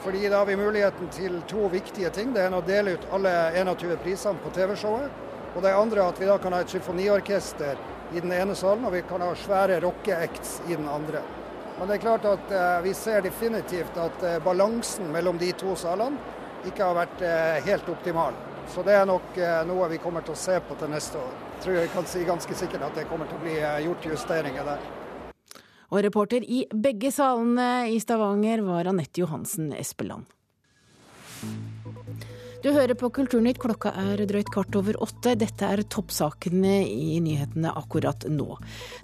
Fordi 0.00 0.28
da 0.28 0.38
har 0.38 0.46
vi 0.46 0.56
muligheten 0.56 1.10
til 1.12 1.42
to 1.50 1.66
viktige 1.68 2.08
ting. 2.14 2.30
Det 2.32 2.46
ene 2.46 2.62
å 2.62 2.64
dele 2.64 2.94
ut 2.94 3.10
alle 3.12 3.34
21 3.58 3.98
prisene 4.00 4.38
på 4.40 4.54
TV-showet. 4.54 5.26
Og 5.54 5.62
det 5.62 5.74
andre 5.74 6.06
at 6.06 6.20
vi 6.20 6.28
da 6.28 6.38
kan 6.38 6.54
ha 6.54 6.62
et 6.62 6.72
symfoniorkester 6.72 7.78
i 8.14 8.20
den 8.20 8.32
ene 8.34 8.54
salen, 8.58 8.84
og 8.86 8.94
vi 8.94 9.02
kan 9.06 9.22
ha 9.22 9.30
svære 9.38 9.80
rockeacts 9.82 10.60
i 10.68 10.76
den 10.76 10.88
andre. 10.88 11.22
Men 11.78 11.88
det 11.88 11.96
er 11.96 12.04
klart 12.04 12.26
at 12.28 12.52
eh, 12.52 12.82
vi 12.84 12.92
ser 12.94 13.24
definitivt 13.24 13.96
at 13.98 14.22
eh, 14.26 14.38
balansen 14.44 15.08
mellom 15.14 15.38
de 15.40 15.50
to 15.58 15.74
salene 15.78 16.18
ikke 16.68 16.84
har 16.84 16.96
vært 16.98 17.22
eh, 17.24 17.60
helt 17.66 17.88
optimal. 17.88 18.36
Så 18.70 18.84
det 18.86 18.94
er 18.94 19.06
nok 19.08 19.38
eh, 19.40 19.60
noe 19.66 19.88
vi 19.90 19.98
kommer 20.02 20.22
til 20.26 20.36
å 20.36 20.38
se 20.38 20.58
på 20.62 20.76
til 20.78 20.92
neste 20.92 21.18
år. 21.18 21.30
Tror 21.64 21.78
jeg 21.80 21.92
kan 21.94 22.06
si 22.08 22.24
ganske 22.28 22.56
sikkert 22.56 22.86
at 22.86 22.98
det 23.00 23.06
kommer 23.10 23.30
til 23.30 23.40
å 23.40 23.44
bli 23.44 23.56
eh, 23.58 23.80
gjort 23.86 24.10
justeringer 24.12 24.68
der. 24.68 24.84
Og 25.90 26.04
reporter 26.06 26.44
i 26.46 26.62
begge 26.70 27.10
salene 27.10 27.88
i 27.90 27.98
Stavanger 28.02 28.62
var 28.62 28.92
Anette 28.92 29.24
Johansen 29.24 29.72
Espeland. 29.74 30.28
Du 32.60 32.68
hører 32.74 32.92
på 32.98 33.08
Kulturnytt, 33.16 33.56
klokka 33.56 33.88
er 33.96 34.20
drøyt 34.28 34.50
kvart 34.52 34.74
over 34.76 34.98
åtte. 35.00 35.32
Dette 35.40 35.64
er 35.64 35.80
toppsakene 35.88 36.82
i 36.84 37.16
nyhetene 37.24 37.70
akkurat 37.72 38.26
nå. 38.28 38.58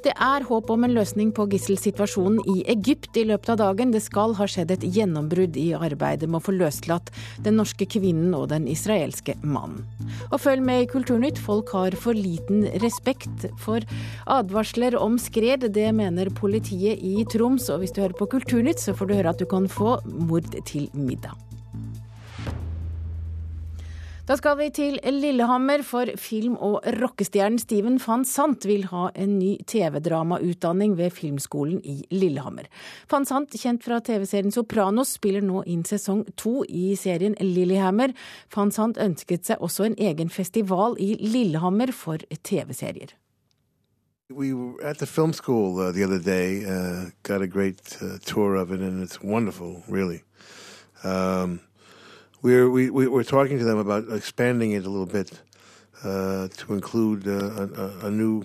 Det 0.04 0.12
er 0.12 0.44
håp 0.44 0.68
om 0.74 0.84
en 0.84 0.92
løsning 0.92 1.30
på 1.32 1.46
gisselsituasjonen 1.54 2.42
i 2.52 2.58
Egypt 2.74 3.16
i 3.16 3.24
løpet 3.30 3.54
av 3.54 3.62
dagen. 3.62 3.94
Det 3.94 4.02
skal 4.04 4.36
ha 4.36 4.48
skjedd 4.50 4.74
et 4.74 4.84
gjennombrudd 4.84 5.56
i 5.56 5.70
arbeidet 5.72 6.28
med 6.28 6.42
å 6.42 6.44
få 6.44 6.52
løslatt 6.58 7.08
den 7.46 7.56
norske 7.56 7.88
kvinnen 7.96 8.36
og 8.36 8.50
den 8.52 8.68
israelske 8.68 9.38
mannen. 9.40 9.88
Og 10.28 10.36
følg 10.44 10.60
med 10.66 10.84
i 10.84 10.90
Kulturnytt, 10.92 11.40
folk 11.40 11.72
har 11.72 11.96
for 11.96 12.12
liten 12.12 12.68
respekt 12.84 13.48
for 13.64 13.80
advarsler 14.36 15.00
om 15.00 15.16
skred. 15.16 15.64
Det 15.72 15.88
mener 15.96 16.28
politiet 16.36 17.00
i 17.00 17.24
Troms, 17.32 17.70
og 17.72 17.80
hvis 17.80 17.96
du 17.96 18.04
hører 18.04 18.20
på 18.20 18.28
Kulturnytt, 18.36 18.84
så 18.84 18.92
får 18.92 19.08
du 19.08 19.18
høre 19.22 19.32
at 19.32 19.40
du 19.40 19.48
kan 19.48 19.64
få 19.64 19.96
mord 20.04 20.52
til 20.68 20.90
middag. 20.92 21.45
Da 24.26 24.34
skal 24.34 24.56
vi 24.58 24.64
til 24.74 24.96
Lillehammer, 25.06 25.84
for 25.86 26.10
film- 26.18 26.56
og 26.58 26.82
rockestjernen 26.98 27.60
Steven 27.62 28.00
van 28.02 28.24
Sant 28.26 28.64
vil 28.66 28.88
ha 28.90 29.04
en 29.14 29.36
ny 29.38 29.52
TV-dramautdanning 29.70 30.96
ved 30.98 31.12
Filmskolen 31.14 31.78
i 31.86 32.00
Lillehammer. 32.10 32.66
Van 33.06 33.22
Sant, 33.22 33.54
kjent 33.54 33.84
fra 33.86 34.00
TV-serien 34.02 34.50
Sopranos, 34.50 35.12
spiller 35.20 35.46
nå 35.46 35.62
inn 35.70 35.84
sesong 35.86 36.24
to 36.34 36.64
i 36.66 36.96
serien 36.98 37.38
Lillehammer. 37.38 38.16
Van 38.50 38.74
Sant 38.74 38.98
ønsket 38.98 39.46
seg 39.46 39.62
også 39.62 39.86
en 39.86 39.94
egen 39.94 40.28
festival 40.28 40.98
i 40.98 41.14
Lillehammer 41.22 41.94
for 41.94 42.18
TV-serier. 42.42 43.14
We 44.28 44.52
were 44.54 44.82
at 44.82 44.98
the 44.98 45.06
film 45.06 45.34
school 45.34 45.78
uh, 45.78 45.92
the 45.92 46.02
other 46.02 46.18
day, 46.18 46.66
uh, 46.66 47.12
got 47.22 47.42
a 47.42 47.46
great 47.46 47.96
uh, 48.02 48.18
tour 48.24 48.56
of 48.56 48.72
it, 48.72 48.80
and 48.80 49.04
it's 49.04 49.22
wonderful, 49.22 49.84
really. 49.86 50.24
Um, 51.04 51.60
we're 52.42 52.70
we, 52.70 52.90
we, 52.90 53.06
we're 53.06 53.24
talking 53.24 53.58
to 53.58 53.64
them 53.64 53.78
about 53.78 54.04
expanding 54.10 54.72
it 54.72 54.86
a 54.86 54.90
little 54.90 55.06
bit 55.06 55.40
uh, 56.04 56.48
to 56.48 56.74
include 56.74 57.26
uh, 57.26 57.66
a, 58.02 58.06
a, 58.06 58.10
new 58.10 58.44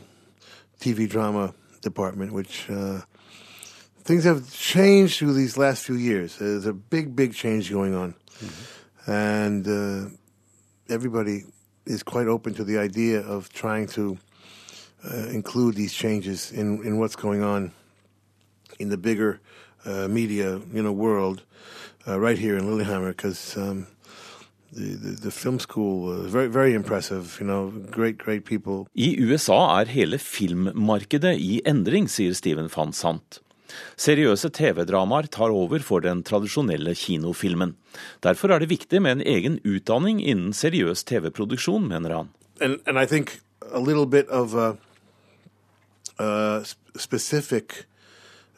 TV 0.80 1.08
drama 1.08 1.54
department, 1.82 2.32
which 2.32 2.70
uh, 2.70 3.02
things 4.04 4.24
have 4.24 4.52
changed 4.54 5.20
through 5.20 5.34
these 5.34 5.58
last 5.58 5.84
few 5.84 5.96
years. 5.96 6.38
There's 6.38 6.66
a 6.66 6.74
big, 6.74 7.16
big 7.16 7.34
change 7.34 7.70
going 7.70 7.94
on, 7.94 8.16
mm-hmm. 8.40 9.12
and 9.12 9.68
uh, 9.68 10.10
everybody 10.90 11.44
is 11.86 12.04
quite 12.04 12.28
open 12.28 12.54
to 12.54 12.64
the 12.64 12.78
idea 12.78 13.20
of 13.22 13.52
trying 13.52 13.88
to 13.88 14.18
uh, 15.04 15.28
include 15.28 15.76
these 15.76 15.94
changes 15.94 16.52
in, 16.52 16.84
in 16.86 17.00
what's 17.00 17.16
going 17.16 17.44
on 17.44 17.72
in 18.80 18.90
the 18.90 18.98
bigger 18.98 19.40
uh, 19.86 20.08
media, 20.08 20.62
you 20.72 20.84
know, 20.84 20.92
world 20.92 21.44
uh, 22.08 22.20
right 22.20 22.38
here 22.38 22.58
in 22.58 22.66
Lillehammer 22.68 23.14
because 23.14 23.58
um, 23.58 23.88
the, 24.72 24.96
the, 24.96 25.12
the 25.22 25.32
film 25.32 25.60
school 25.60 26.02
was 26.02 26.32
very 26.32 26.48
very 26.48 26.74
impressive. 26.74 27.38
You 27.40 27.48
know, 27.48 27.72
great 27.92 28.18
great 28.18 28.46
people. 28.46 28.88
I 28.96 29.16
USA 29.20 29.82
er 29.82 29.86
hele 29.86 30.18
filmmarkedet 30.18 31.38
i 31.40 31.62
endring, 31.66 32.10
sier 32.10 32.34
Steven 32.34 32.70
van 32.70 32.94
Sant. 32.94 33.42
Seriøse 33.96 34.50
TV-dramaer 34.52 35.30
tar 35.32 35.52
over 35.56 35.80
for 35.80 36.04
den 36.04 36.24
tradisjonelle 36.28 36.92
kinofilmen. 36.98 37.76
Derfor 38.24 38.52
er 38.52 38.60
det 38.60 38.72
viktig 38.72 39.02
med 39.02 39.20
en 39.20 39.28
egen 39.28 39.60
utdanning 39.64 40.20
innen 40.20 40.52
seriøs 40.52 41.06
TV-produksjon, 41.08 41.88
mener 41.88 42.16
han. 42.16 42.34
And, 42.60 42.80
and 42.86 43.00
I 43.00 43.06
think 43.06 43.40
a 43.72 43.80
little 43.80 44.06
bit 44.06 44.28
of 44.28 44.54
a, 44.54 44.78
a 46.20 46.64
specific 46.96 47.86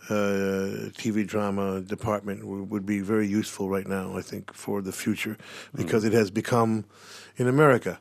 uh, 0.09 0.91
TV 0.97 1.25
drama 1.25 1.81
department 1.81 2.45
would, 2.45 2.85
be 2.85 2.99
very 2.99 3.27
useful 3.27 3.69
right 3.69 3.87
now, 3.87 4.17
I 4.17 4.21
think, 4.21 4.53
for 4.53 4.81
the 4.81 4.91
future, 4.91 5.37
because 5.75 6.03
it 6.03 6.13
has 6.13 6.31
become, 6.31 6.83
in 7.37 7.47
America, 7.47 7.97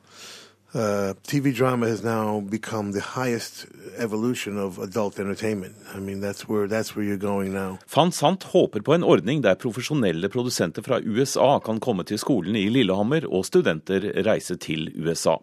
uh, 0.73 1.13
TV 1.27 1.53
drama 1.55 1.87
has 1.87 2.03
now 2.03 2.39
become 2.41 2.91
the 2.91 3.01
highest 3.01 3.65
evolution 3.97 4.57
of 4.57 4.79
adult 4.79 5.19
entertainment. 5.19 5.75
I 5.95 5.99
mean, 5.99 6.19
that's 6.19 6.49
where 6.49 6.67
that's 6.67 6.95
where 6.95 7.05
you're 7.05 7.17
going 7.17 7.53
now. 7.53 7.77
Van 7.87 8.11
Sant 8.11 8.43
håper 8.43 8.79
på 8.81 8.93
en 8.93 9.03
ordning 9.03 9.41
der 9.41 9.55
profesjonelle 9.55 10.29
produsenter 10.29 10.81
fra 10.81 10.99
USA 10.99 11.59
kan 11.59 11.79
komme 11.79 12.03
til 12.03 12.19
skolen 12.19 12.55
i 12.55 12.69
Lillehammer 12.69 13.25
og 13.29 13.45
studenter 13.45 14.11
reise 14.25 14.57
til 14.57 14.89
USA. 14.95 15.37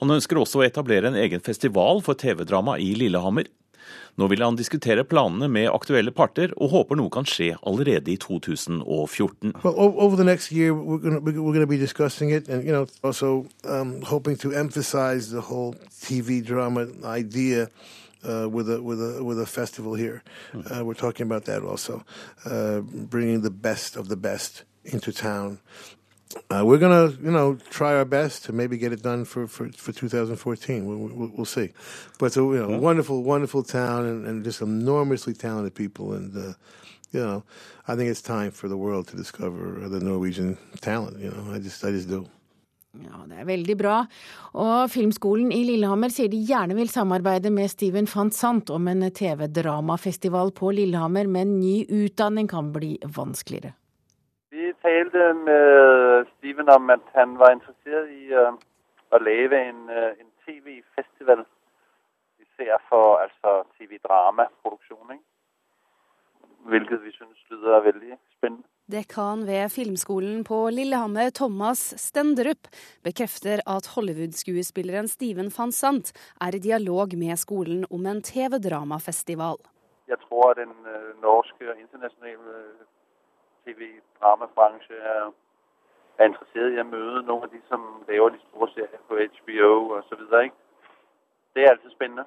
Han 0.00 0.10
ønsker 0.10 0.40
også 0.40 0.62
å 0.62 0.66
etablere 0.66 1.12
en 1.12 1.20
egen 1.20 1.40
festival 1.40 2.02
for 2.02 2.18
TV-drama 2.18 2.78
i 2.80 2.94
Lillehammer. 2.96 3.46
Nå 4.16 4.28
vil 4.28 4.42
han 4.44 4.56
diskutere 4.56 5.04
planene 5.08 5.48
med 5.48 5.70
aktuelle 5.72 6.12
parter, 6.12 6.52
og 6.56 6.72
håper 6.74 6.98
noe 7.00 7.12
kan 7.12 7.26
skje 7.28 7.54
allerede 7.66 8.12
i 8.12 8.18
2014. 8.20 9.54
Well, 9.64 9.74
over 9.78 10.16
the 10.16 10.24
next 10.24 10.52
year, 10.52 10.74
we're 10.74 10.98
going 10.98 11.16
to 11.16 11.42
we're 11.42 11.60
to 11.60 11.66
be 11.66 11.78
discussing 11.78 12.30
it, 12.30 12.48
and 12.48 12.64
you 12.64 12.72
know, 12.72 12.86
also 13.02 13.46
um, 13.64 14.02
hoping 14.02 14.36
to 14.36 14.52
emphasize 14.52 15.30
the 15.30 15.40
whole 15.40 15.74
TV 15.90 16.44
drama 16.44 16.86
idea. 17.04 17.68
Uh, 18.24 18.46
with 18.48 18.70
a 18.70 18.80
with 18.80 19.02
a 19.02 19.24
with 19.24 19.40
a 19.40 19.46
festival 19.46 19.94
here, 19.94 20.22
uh, 20.54 20.84
we're 20.84 20.94
talking 20.94 21.26
about 21.26 21.44
that 21.44 21.64
also, 21.64 22.04
uh, 22.44 22.78
bringing 23.10 23.42
the 23.42 23.50
best 23.50 23.96
of 23.96 24.08
the 24.08 24.16
best 24.16 24.62
into 24.84 25.12
town. 25.12 25.58
Uh, 26.50 26.62
we're 26.64 26.78
gonna, 26.78 27.08
you 27.22 27.30
know, 27.30 27.56
try 27.70 27.94
our 27.94 28.04
best 28.04 28.44
to 28.44 28.52
maybe 28.52 28.76
get 28.76 28.92
it 28.92 29.02
done 29.02 29.24
for 29.24 29.46
for, 29.46 29.68
for 29.72 29.92
2014. 29.92 30.86
We'll, 30.86 30.96
we'll, 30.96 31.30
we'll 31.36 31.44
see, 31.44 31.70
but 32.18 32.26
it's 32.26 32.36
a 32.36 32.40
you 32.40 32.66
know, 32.66 32.78
wonderful, 32.78 33.22
wonderful 33.22 33.62
town 33.62 34.06
and, 34.06 34.26
and 34.26 34.44
just 34.44 34.60
enormously 34.62 35.34
talented 35.34 35.74
people, 35.74 36.12
and 36.12 36.36
uh, 36.36 36.54
you 37.12 37.20
know, 37.20 37.42
I 37.88 37.96
think 37.96 38.10
it's 38.10 38.22
time 38.22 38.50
for 38.50 38.68
the 38.68 38.76
world 38.76 39.08
to 39.08 39.16
discover 39.16 39.88
the 39.88 40.00
Norwegian 40.00 40.56
talent. 40.80 41.18
You 41.18 41.30
know, 41.30 41.52
I 41.52 41.58
just 41.58 41.84
I 41.84 41.90
just 41.90 42.08
do. 42.08 42.26
Ja, 42.92 43.24
Det 43.28 43.40
er 43.40 43.44
veldig 43.44 43.76
bra. 43.76 44.06
Og 44.52 44.90
Filmskolen 44.92 45.52
i 45.52 45.62
Lillehammer 45.64 46.12
sier 46.12 46.28
de 46.28 46.42
gjerne 46.44 46.76
vil 46.76 46.90
samarbeide 46.92 47.48
med 47.50 47.70
Steven 47.72 48.08
van 48.14 48.30
Sant 48.30 48.70
om 48.70 48.88
en 48.88 49.06
TV-dramafestival 49.10 50.52
på 50.52 50.74
Lillehammer, 50.76 51.26
men 51.26 51.58
ny 51.60 51.86
utdanning 51.88 52.48
kan 52.48 52.68
bli 52.72 52.98
vanskeligere. 53.16 53.72
Talte 54.82 55.34
med 55.34 56.26
Steven 56.32 56.68
om 56.68 56.90
at 56.90 57.04
han 57.14 57.36
var 57.38 57.54
interessert 57.54 58.08
i 58.10 58.32
uh, 58.34 58.54
å 59.14 59.20
lage 59.22 59.60
en, 59.68 59.84
uh, 59.90 60.10
en 60.18 60.30
TV-festival. 60.42 61.44
Vi 62.40 62.48
ser 62.56 62.82
for 62.88 63.22
altså, 63.22 63.62
TV-dramaproduksjon. 63.78 65.20
Hvilket 66.72 67.02
vi 67.04 67.14
syns 67.14 67.46
lyder 67.50 67.86
veldig 67.86 68.18
spennende. 68.34 68.66
Dekan 68.90 69.46
ved 69.46 69.70
Filmskolen 69.70 70.42
på 70.44 70.56
Lillehammer, 70.74 71.30
Thomas 71.30 71.94
Stenderup, 71.96 72.66
bekrefter 73.06 73.62
at 73.66 73.86
Hollywood-skuespilleren 73.94 75.06
Steven 75.08 75.52
van 75.54 75.70
Sant 75.72 76.10
er 76.42 76.58
i 76.58 76.62
dialog 76.66 77.14
med 77.16 77.38
skolen 77.38 77.86
om 77.90 78.06
en 78.10 78.18
TV-dramafestival. 78.26 79.62
Jeg 80.10 80.18
tror 80.26 80.58
den 80.58 80.74
uh, 80.82 81.14
norske 81.22 81.70
og 81.70 81.78
internasjonale 81.78 82.58
TV-dramabransje 83.66 84.98
er, 85.14 85.30
er 86.18 86.30
interessert 86.30 86.76
i 86.76 86.82
å 86.82 86.88
møte 86.88 87.24
noen 87.28 87.46
av 87.46 87.50
de 87.54 87.62
som 87.70 87.88
laver 88.08 88.36
de 88.36 88.42
store 88.44 88.70
serier 88.74 89.02
på 89.08 89.20
HBO 89.38 89.72
og 89.96 90.06
så 90.08 90.18
videre. 90.20 90.44
Ikke? 90.50 90.60
Det 91.54 91.64
er 91.64 91.74
altid 91.74 91.94
spennende. 91.96 92.26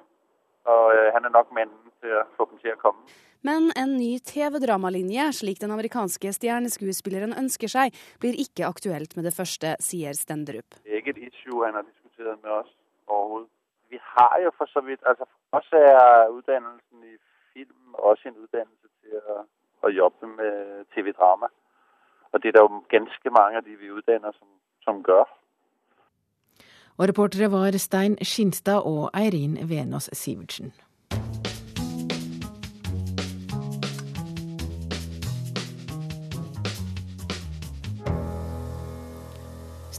Og 0.66 0.84
øh, 0.96 1.08
han 1.14 1.24
er 1.24 1.32
nok 1.34 1.52
mannen 1.54 1.92
til 2.02 2.14
å 2.18 2.24
få 2.36 2.48
dem 2.50 2.58
til 2.62 2.74
å 2.74 2.80
komme. 2.82 3.04
Men 3.46 3.68
en 3.78 3.92
ny 3.94 4.16
TV-dramalinje, 4.30 5.28
slik 5.40 5.60
den 5.62 5.74
amerikanske 5.74 6.32
stjerneskuespilleren 6.34 7.36
ønsker 7.38 7.70
seg, 7.70 7.94
blir 8.22 8.38
ikke 8.42 8.66
aktuelt 8.66 9.14
med 9.16 9.28
det 9.28 9.34
første, 9.36 9.76
sier 9.88 10.16
Stenderup. 10.18 10.80
Det 10.82 10.96
er 10.96 11.02
ikke 11.02 11.14
et 11.14 11.28
issue 11.28 11.62
han 11.62 11.78
har 11.78 11.86
diskutert 11.86 12.40
med 12.42 12.52
oss 12.56 12.72
overhodet. 13.06 13.50
Vi 13.94 14.00
har 14.02 14.40
jo 14.42 14.50
for 14.58 14.66
så 14.66 14.82
vidt 14.82 15.02
altså 15.06 15.28
For 15.30 15.62
oss 15.62 15.68
er 15.78 16.32
utdannelsen 16.34 17.04
i 17.06 17.14
film 17.54 17.94
også 18.10 18.28
en 18.28 18.40
utdannelse 18.42 18.88
til 19.02 19.20
å, 19.20 19.36
å 19.86 19.94
jobbe 19.94 20.30
med 20.36 20.86
TV-drama. 20.94 21.50
Og 22.32 22.42
det 22.42 22.48
er 22.48 22.56
det 22.56 22.64
jo 22.64 22.82
ganske 22.92 23.32
mange 23.32 23.60
av 23.60 23.64
de 23.66 23.76
vi 23.80 23.92
utdanner 23.92 24.34
som, 24.38 24.48
som 24.84 25.02
gjør. 25.06 25.28
Og 26.96 27.08
reportere 27.08 27.50
var 27.52 27.76
Stein 27.78 28.16
Skinstad 28.22 28.86
og 28.88 29.10
Eirin 29.14 29.58
Venås 29.68 30.08
Sivertsen. 30.12 30.72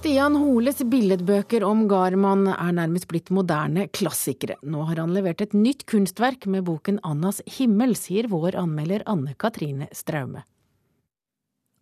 Stian 0.08 0.38
Holes 0.40 0.78
billedbøker 0.88 1.66
om 1.68 1.82
Garman 1.92 2.46
er 2.48 2.70
nærmest 2.78 3.10
blitt 3.12 3.28
moderne 3.36 3.90
klassikere. 3.92 4.56
Nå 4.64 4.86
har 4.88 5.02
han 5.02 5.12
levert 5.12 5.42
et 5.44 5.52
nytt 5.52 5.84
kunstverk 5.92 6.46
med 6.48 6.64
boken 6.70 7.02
Annas 7.04 7.42
himmel, 7.58 7.92
sier 8.00 8.30
vår 8.32 8.56
anmelder 8.56 9.04
Anne 9.04 9.34
Katrine 9.36 9.90
Straume. 9.92 10.46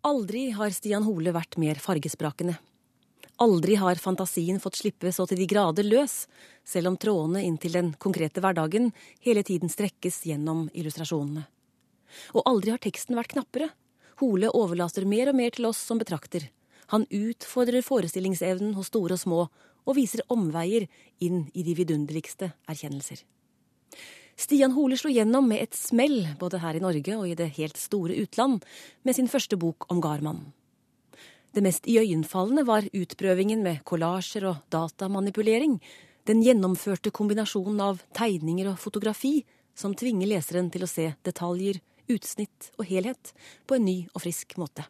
Aldri 0.10 0.48
har 0.58 0.74
Stian 0.74 1.06
Hole 1.06 1.36
vært 1.38 1.60
mer 1.62 1.78
fargesprakende. 1.78 2.58
Aldri 3.46 3.78
har 3.78 4.02
fantasien 4.02 4.58
fått 4.64 4.82
slippe 4.82 5.14
så 5.14 5.30
til 5.30 5.44
de 5.44 5.50
grader 5.54 5.86
løs, 5.86 6.24
selv 6.66 6.96
om 6.96 6.98
trådene 6.98 7.46
inn 7.46 7.62
til 7.62 7.78
den 7.78 7.94
konkrete 7.94 8.42
hverdagen 8.42 8.90
hele 9.22 9.46
tiden 9.46 9.70
strekkes 9.70 10.24
gjennom 10.32 10.66
illustrasjonene. 10.74 11.46
Og 12.34 12.42
aldri 12.50 12.74
har 12.74 12.82
teksten 12.90 13.22
vært 13.22 13.38
knappere. 13.38 13.70
Hole 14.18 14.50
overlater 14.50 15.06
mer 15.06 15.30
og 15.30 15.44
mer 15.44 15.54
til 15.54 15.70
oss 15.70 15.86
som 15.86 16.02
betrakter. 16.02 16.50
Han 16.93 17.08
utfordrer 17.10 17.86
forestillingsevnen 17.86 18.76
hos 18.78 18.91
store 18.91 19.17
og 19.17 19.21
små, 19.21 19.45
og 19.86 19.98
viser 19.98 20.26
omveier 20.34 20.88
inn 21.21 21.45
i 21.54 21.63
de 21.65 21.76
vidunderligste 21.78 22.52
erkjennelser. 22.69 23.21
Stian 24.36 24.74
Hole 24.76 24.98
slo 25.00 25.12
gjennom 25.13 25.48
med 25.48 25.62
et 25.63 25.78
smell 25.78 26.26
både 26.39 26.60
her 26.60 26.76
i 26.76 26.84
Norge 26.84 27.15
og 27.15 27.30
i 27.30 27.38
det 27.39 27.54
helt 27.56 27.78
store 27.80 28.17
utland 28.19 28.65
med 29.08 29.15
sin 29.15 29.30
første 29.32 29.56
bok 29.56 29.88
om 29.93 30.02
Garmann. 30.04 30.41
Det 31.56 31.63
mest 31.63 31.88
iøynefallende 31.88 32.65
var 32.67 32.89
utprøvingen 32.91 33.62
med 33.63 33.86
kollasjer 33.88 34.50
og 34.50 34.65
datamanipulering, 34.76 35.78
den 36.28 36.41
gjennomførte 36.43 37.13
kombinasjonen 37.15 37.80
av 37.86 38.02
tegninger 38.17 38.74
og 38.74 38.82
fotografi 38.82 39.38
som 39.78 39.95
tvinger 39.95 40.28
leseren 40.34 40.67
til 40.74 40.84
å 40.84 40.89
se 40.89 41.13
detaljer, 41.24 41.80
utsnitt 42.12 42.74
og 42.76 42.89
helhet 42.89 43.32
på 43.65 43.78
en 43.78 43.88
ny 43.88 43.98
og 44.12 44.26
frisk 44.26 44.58
måte. 44.60 44.84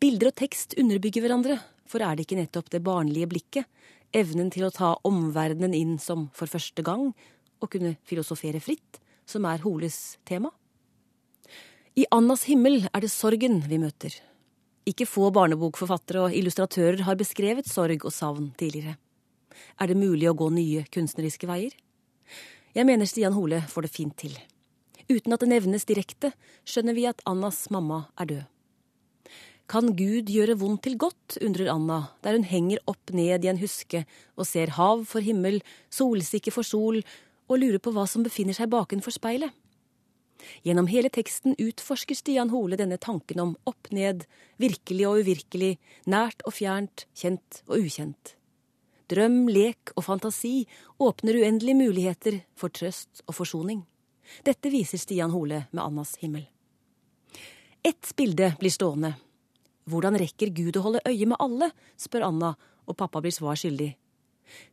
Bilder 0.00 0.30
og 0.30 0.38
tekst 0.40 0.76
underbygger 0.80 1.24
hverandre, 1.24 1.58
for 1.90 2.02
er 2.04 2.16
det 2.16 2.26
ikke 2.26 2.38
nettopp 2.38 2.70
det 2.72 2.82
barnlige 2.86 3.28
blikket, 3.30 3.68
evnen 4.14 4.50
til 4.50 4.66
å 4.66 4.72
ta 4.74 4.94
omverdenen 5.06 5.74
inn 5.76 5.98
som 6.02 6.28
for 6.36 6.50
første 6.50 6.84
gang, 6.86 7.10
og 7.60 7.70
kunne 7.72 7.96
filosofere 8.08 8.62
fritt, 8.62 9.00
som 9.28 9.46
er 9.46 9.62
Holes 9.64 10.18
tema? 10.26 10.50
I 11.98 12.06
Annas 12.14 12.46
himmel 12.48 12.86
er 12.88 13.02
det 13.02 13.10
sorgen 13.12 13.60
vi 13.68 13.78
møter. 13.82 14.14
Ikke 14.88 15.06
få 15.06 15.28
barnebokforfattere 15.34 16.22
og 16.24 16.34
illustratører 16.34 17.04
har 17.06 17.18
beskrevet 17.20 17.68
sorg 17.68 18.06
og 18.06 18.14
savn 18.14 18.50
tidligere. 18.58 18.96
Er 19.76 19.90
det 19.90 19.98
mulig 19.98 20.30
å 20.30 20.36
gå 20.38 20.48
nye 20.54 20.86
kunstneriske 20.94 21.48
veier? 21.50 21.74
Jeg 22.74 22.86
mener 22.86 23.08
Stian 23.10 23.34
Hole 23.34 23.60
får 23.68 23.86
det 23.86 23.92
fint 23.92 24.16
til. 24.22 24.38
Uten 25.10 25.34
at 25.34 25.42
det 25.42 25.50
nevnes 25.50 25.84
direkte, 25.88 26.30
skjønner 26.64 26.94
vi 26.94 27.08
at 27.10 27.22
Annas 27.28 27.64
mamma 27.74 28.04
er 28.16 28.30
død. 28.30 28.48
Kan 29.70 29.92
Gud 29.94 30.26
gjøre 30.26 30.56
vondt 30.58 30.82
til 30.82 30.96
godt, 30.98 31.36
undrer 31.46 31.68
Anna, 31.70 32.00
der 32.26 32.34
hun 32.34 32.46
henger 32.48 32.80
opp 32.90 33.12
ned 33.14 33.44
i 33.44 33.50
en 33.52 33.60
huske 33.60 34.00
og 34.34 34.48
ser 34.48 34.72
hav 34.74 35.04
for 35.06 35.22
himmel, 35.22 35.60
solsikke 35.94 36.50
for 36.50 36.66
sol, 36.66 36.98
og 37.46 37.60
lurer 37.62 37.78
på 37.78 37.92
hva 37.94 38.02
som 38.10 38.24
befinner 38.26 38.56
seg 38.56 38.72
bakenfor 38.72 39.14
speilet. 39.14 39.54
Gjennom 40.66 40.88
hele 40.90 41.12
teksten 41.14 41.54
utforsker 41.54 42.18
Stian 42.18 42.50
Hole 42.50 42.80
denne 42.80 42.98
tanken 42.98 43.44
om 43.44 43.54
opp 43.68 43.92
ned, 43.94 44.26
virkelig 44.58 45.06
og 45.06 45.22
uvirkelig, 45.22 45.76
nært 46.10 46.42
og 46.48 46.56
fjernt, 46.58 47.06
kjent 47.14 47.62
og 47.68 47.78
ukjent. 47.84 48.34
Drøm, 49.10 49.44
lek 49.54 49.94
og 49.94 50.06
fantasi 50.08 50.64
åpner 50.98 51.42
uendelige 51.44 51.78
muligheter 51.78 52.42
for 52.58 52.74
trøst 52.74 53.22
og 53.28 53.38
forsoning. 53.38 53.84
Dette 54.42 54.70
viser 54.74 54.98
Stian 54.98 55.30
Hole 55.30 55.68
med 55.70 55.84
Annas 55.84 56.16
himmel. 56.18 56.48
Ett 57.86 58.16
bilde 58.16 58.56
blir 58.58 58.74
stående. 58.74 59.14
Hvordan 59.90 60.18
rekker 60.20 60.52
Gud 60.54 60.78
å 60.78 60.84
holde 60.84 61.02
øye 61.08 61.26
med 61.26 61.40
alle, 61.42 61.70
spør 61.98 62.28
Anna, 62.28 62.54
og 62.86 62.98
pappa 62.98 63.22
blir 63.22 63.34
svar 63.34 63.58
skyldig. 63.58 63.92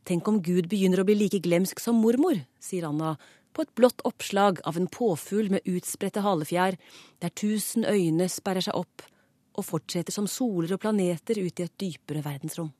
Tenk 0.06 0.26
om 0.30 0.40
Gud 0.42 0.68
begynner 0.70 1.02
å 1.02 1.06
bli 1.06 1.16
like 1.18 1.40
glemsk 1.42 1.80
som 1.82 2.00
mormor, 2.02 2.40
sier 2.62 2.88
Anna, 2.88 3.16
på 3.54 3.64
et 3.64 3.74
blått 3.78 4.02
oppslag 4.06 4.60
av 4.68 4.78
en 4.78 4.88
påfugl 4.90 5.50
med 5.50 5.66
utspredte 5.66 6.22
halefjær, 6.22 6.76
der 7.22 7.34
tusen 7.34 7.86
øyne 7.88 8.28
sperrer 8.30 8.64
seg 8.64 8.78
opp 8.78 9.06
og 9.58 9.66
fortsetter 9.66 10.14
som 10.14 10.28
soler 10.30 10.76
og 10.76 10.82
planeter 10.82 11.40
ut 11.40 11.58
i 11.58 11.66
et 11.66 11.78
dypere 11.80 12.22
verdensrom. 12.22 12.70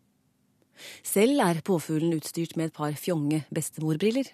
Selv 1.03 1.42
er 1.42 1.64
påfuglen 1.66 2.14
utstyrt 2.14 2.55
med 2.57 2.70
et 2.70 2.77
par 2.77 2.94
fjonge 2.94 3.42
bestemorbriller. 3.55 4.29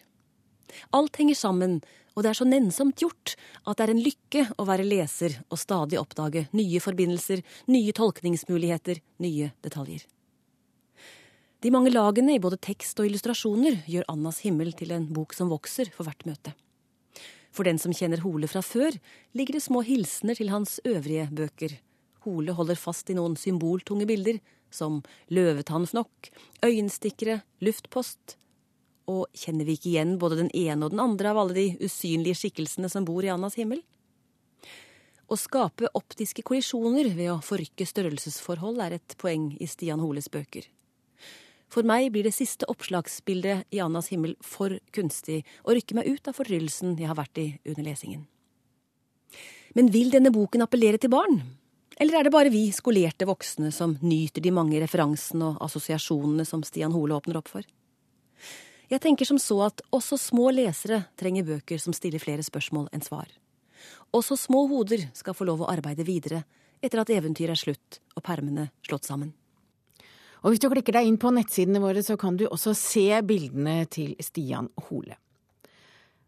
Alt 0.97 1.21
henger 1.21 1.39
sammen, 1.39 1.79
og 2.15 2.23
det 2.23 2.31
er 2.31 2.39
så 2.39 2.47
nennsomt 2.47 3.01
gjort 3.03 3.35
at 3.65 3.77
det 3.77 3.87
er 3.87 3.93
en 3.95 4.03
lykke 4.05 4.45
å 4.59 4.67
være 4.69 4.87
leser 4.87 5.39
og 5.49 5.61
stadig 5.61 5.99
oppdage 6.01 6.47
nye 6.55 6.83
forbindelser, 6.83 7.43
nye 7.71 7.95
tolkningsmuligheter, 7.97 9.01
nye 9.25 9.51
detaljer. 9.65 10.05
De 11.65 11.73
mange 11.73 11.89
lagene 11.89 12.35
i 12.37 12.43
både 12.43 12.59
tekst 12.61 12.99
og 13.01 13.09
illustrasjoner 13.09 13.81
gjør 13.89 14.05
Annas 14.13 14.43
himmel 14.45 14.75
til 14.77 14.93
en 14.93 15.07
bok 15.17 15.33
som 15.33 15.49
vokser 15.49 15.89
for 15.95 16.05
hvert 16.05 16.27
møte. 16.29 16.53
For 17.55 17.65
den 17.65 17.79
som 17.81 17.95
kjenner 17.95 18.21
Hole 18.21 18.51
fra 18.51 18.61
før, 18.67 18.97
ligger 19.33 19.57
det 19.57 19.65
små 19.65 19.81
hilsener 19.87 20.37
til 20.37 20.51
hans 20.53 20.77
øvrige 20.85 21.29
bøker. 21.33 21.79
Hole 22.27 22.55
holder 22.57 22.77
fast 22.77 23.09
i 23.09 23.17
noen 23.17 23.39
symboltunge 23.41 24.05
bilder, 24.11 24.41
som 24.75 25.03
løvetannfnokk, 25.33 26.33
øyenstikkere, 26.67 27.41
luftpost. 27.65 28.37
Og 29.11 29.27
kjenner 29.37 29.69
vi 29.69 29.77
ikke 29.77 29.91
igjen 29.91 30.15
både 30.21 30.39
den 30.41 30.53
ene 30.57 30.87
og 30.87 30.95
den 30.95 31.03
andre 31.03 31.33
av 31.35 31.43
alle 31.43 31.57
de 31.57 31.67
usynlige 31.85 32.39
skikkelsene 32.41 32.89
som 32.93 33.05
bor 33.05 33.25
i 33.25 33.33
Annas 33.33 33.59
himmel? 33.61 33.83
Å 35.25 35.37
skape 35.41 35.89
optiske 35.97 36.45
kollisjoner 36.45 37.11
ved 37.17 37.31
å 37.33 37.43
forrykke 37.45 37.87
størrelsesforhold 37.89 38.81
er 38.85 38.99
et 38.99 39.17
poeng 39.21 39.51
i 39.61 39.69
Stian 39.69 40.03
Holes 40.05 40.29
bøker. 40.33 40.67
For 41.73 41.87
meg 41.87 42.11
blir 42.15 42.27
det 42.27 42.35
siste 42.37 42.69
oppslagsbildet 42.71 43.67
i 43.75 43.81
Annas 43.83 44.11
himmel 44.13 44.37
for 44.45 44.77
kunstig 44.95 45.41
og 45.65 45.75
rykker 45.75 45.99
meg 45.99 46.13
ut 46.13 46.31
av 46.31 46.37
fortryllelsen 46.37 46.95
jeg 47.01 47.11
har 47.11 47.19
vært 47.19 47.41
i 47.41 47.49
under 47.65 47.89
lesingen. 47.89 48.27
Men 49.75 49.91
vil 49.91 50.13
denne 50.13 50.31
boken 50.31 50.63
appellere 50.63 51.01
til 51.03 51.11
barn? 51.11 51.41
Eller 51.99 52.19
er 52.19 52.27
det 52.27 52.35
bare 52.35 52.53
vi 52.53 52.69
skolerte 52.75 53.27
voksne 53.27 53.73
som 53.75 53.97
nyter 54.03 54.43
de 54.43 54.53
mange 54.55 54.79
referansene 54.83 55.53
og 55.53 55.65
assosiasjonene 55.67 56.47
som 56.47 56.63
Stian 56.67 56.95
Hole 56.95 57.17
åpner 57.17 57.41
opp 57.41 57.51
for? 57.51 57.67
Jeg 58.95 59.03
tenker 59.03 59.27
som 59.27 59.41
så 59.43 59.57
at 59.65 59.81
også 59.91 60.15
små 60.21 60.53
lesere 60.55 61.01
trenger 61.19 61.47
bøker 61.49 61.81
som 61.83 61.95
stiller 61.97 62.23
flere 62.23 62.45
spørsmål 62.47 62.93
enn 62.95 63.03
svar. 63.03 63.27
Også 64.15 64.37
små 64.39 64.69
hoder 64.71 65.09
skal 65.19 65.35
få 65.35 65.49
lov 65.49 65.65
å 65.65 65.71
arbeide 65.73 66.07
videre 66.07 66.45
etter 66.85 67.01
at 67.03 67.11
eventyret 67.11 67.57
er 67.57 67.59
slutt 67.59 67.99
og 68.15 68.23
permene 68.23 68.69
slått 68.87 69.09
sammen. 69.09 69.33
Og 70.45 70.53
hvis 70.53 70.63
du 70.63 70.69
klikker 70.71 70.95
deg 70.95 71.09
inn 71.09 71.19
på 71.19 71.33
nettsidene 71.35 71.83
våre, 71.83 72.05
så 72.07 72.15
kan 72.21 72.37
du 72.39 72.45
også 72.47 72.75
se 72.79 73.09
bildene 73.27 73.81
til 73.91 74.13
Stian 74.23 74.69
Hole. 74.87 75.17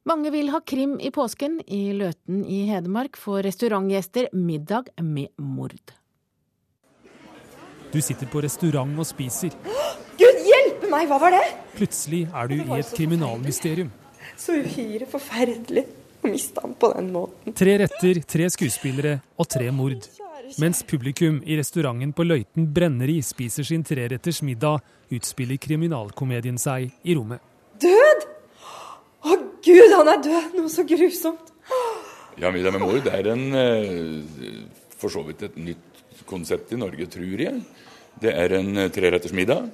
Mange 0.08 0.32
vil 0.34 0.50
ha 0.50 0.58
krim 0.64 0.96
i 0.98 1.12
påsken. 1.14 1.60
I 1.66 1.92
Løten 1.94 2.42
i 2.50 2.64
Hedmark 2.70 3.18
får 3.20 3.44
restaurantgjester 3.46 4.30
middag 4.34 4.90
med 5.02 5.30
mord. 5.38 5.94
Du 7.92 8.00
sitter 8.02 8.26
på 8.26 8.42
restaurant 8.42 8.98
og 8.98 9.06
spiser. 9.06 9.54
Gud 10.16 10.35
hjelpe 10.86 10.94
meg, 10.94 11.08
hva 11.10 11.18
var 11.20 11.34
det? 11.34 11.44
Plutselig 11.76 12.26
er 12.32 12.48
du 12.48 12.56
i 12.56 12.78
et 12.78 12.92
kriminalmysterium. 12.94 13.90
Så 14.38 14.56
uhyre 14.60 15.06
forferdelig 15.08 15.86
å 16.22 16.30
miste 16.30 16.60
ham 16.62 16.74
på 16.74 16.92
den 16.94 17.10
måten. 17.14 17.54
Tre 17.56 17.78
retter, 17.82 18.20
tre 18.26 18.48
skuespillere 18.50 19.20
og 19.36 19.48
tre 19.48 19.70
mord. 19.70 20.06
Mens 20.62 20.82
publikum 20.86 21.40
i 21.44 21.56
restauranten 21.58 22.12
på 22.14 22.26
Løiten 22.26 22.68
Brenneri 22.72 23.18
spiser 23.22 23.66
sin 23.66 23.82
treretters 23.86 24.42
middag, 24.46 24.82
utspiller 25.10 25.58
kriminalkomedien 25.58 26.58
seg 26.58 26.92
i 27.02 27.16
rommet. 27.18 27.42
Død? 27.82 28.26
Å 29.26 29.38
gud, 29.64 29.90
han 29.90 30.12
er 30.12 30.22
død! 30.22 30.54
Noe 30.60 30.70
så 30.70 30.86
grusomt. 30.86 31.52
Ja, 32.36 32.50
'Middag 32.52 32.74
med 32.76 32.82
mord' 32.84 33.08
er 33.08 33.30
en, 33.32 33.54
eh, 33.56 34.60
for 35.00 35.08
så 35.08 35.24
vidt 35.24 35.42
et 35.42 35.56
nytt 35.56 36.22
konsept 36.28 36.72
i 36.72 36.76
Norge, 36.76 37.06
tror 37.08 37.40
jeg. 37.40 37.62
Det 38.20 38.30
er 38.30 38.52
en 38.58 38.76
eh, 38.76 38.90
treretters 38.92 39.32
middag. 39.32 39.70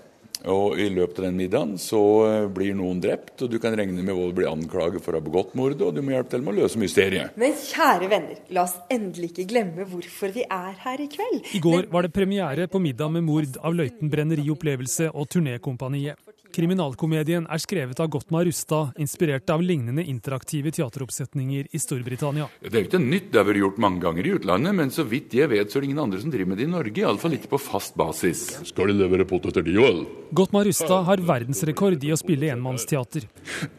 Og 0.51 0.79
i 0.81 0.89
løpet 0.91 1.21
av 1.21 1.27
den 1.29 1.39
middagen 1.39 1.77
så 1.79 2.01
eh, 2.27 2.47
blir 2.53 2.75
noen 2.79 3.01
drept, 3.03 3.35
og 3.45 3.53
du 3.53 3.59
kan 3.63 3.77
regne 3.79 4.03
med 4.03 4.17
å 4.17 4.31
bli 4.35 4.49
anklaget 4.49 5.05
for 5.05 5.15
å 5.15 5.21
ha 5.21 5.25
begått 5.25 5.55
mordet, 5.59 5.83
og 5.87 5.95
du 5.95 6.03
må 6.03 6.17
hjelpe 6.17 6.35
til 6.35 6.43
med 6.43 6.55
å 6.55 6.65
løse 6.65 6.81
mysteriet. 6.83 7.37
Men 7.39 7.55
kjære 7.59 8.11
venner, 8.11 8.43
la 8.55 8.67
oss 8.67 8.77
endelig 8.93 9.33
ikke 9.33 9.49
glemme 9.53 9.87
hvorfor 9.89 10.35
vi 10.35 10.47
er 10.49 10.75
her 10.83 11.03
i 11.05 11.09
kveld. 11.13 11.53
I 11.55 11.63
går 11.63 11.91
var 11.93 12.09
det 12.09 12.15
premiere 12.17 12.69
på 12.71 12.83
Middag 12.83 13.15
med 13.15 13.27
mord 13.29 13.59
av 13.63 13.77
Løiten 13.79 14.11
Brenneri 14.11 14.49
Opplevelse 14.53 15.13
og 15.13 15.31
Turnékompaniet. 15.31 16.19
Kriminalkomedien 16.53 17.47
er 17.49 17.61
skrevet 17.63 18.01
av 18.03 18.11
Gottmar 18.13 18.45
Rustad, 18.45 18.91
inspirert 19.01 19.49
av 19.51 19.63
lignende 19.65 20.03
interaktive 20.05 20.69
teateroppsetninger 20.75 21.71
i 21.73 21.79
Storbritannia. 21.81 22.49
Det 22.61 22.75
er 22.75 22.83
jo 22.85 22.89
ikke 22.91 23.01
nytt, 23.01 23.31
det 23.33 23.41
har 23.41 23.47
vært 23.49 23.61
gjort 23.63 23.79
mange 23.81 24.03
ganger 24.03 24.29
i 24.29 24.35
utlandet, 24.37 24.77
men 24.77 24.93
så 24.93 25.07
vidt 25.09 25.33
jeg 25.33 25.49
vet 25.49 25.73
så 25.73 25.79
er 25.79 25.87
det 25.87 25.89
ingen 25.89 26.03
andre 26.05 26.21
som 26.21 26.33
driver 26.35 26.51
med 26.53 26.61
det 26.61 26.67
i 26.67 26.73
Norge. 26.75 27.01
Iallfall 27.01 27.37
ikke 27.39 27.55
på 27.55 27.61
fast 27.63 27.97
basis. 27.97 28.43
Skal 28.69 28.93
de 28.93 28.99
levere 28.99 29.25
poteter, 29.29 29.65
de 29.65 29.79
òg? 29.81 30.03
Gottmar 30.37 30.69
Rustad 30.69 31.07
har 31.09 31.23
verdensrekord 31.25 32.05
i 32.05 32.13
å 32.13 32.21
spille 32.21 32.53
enmannsteater. 32.53 33.25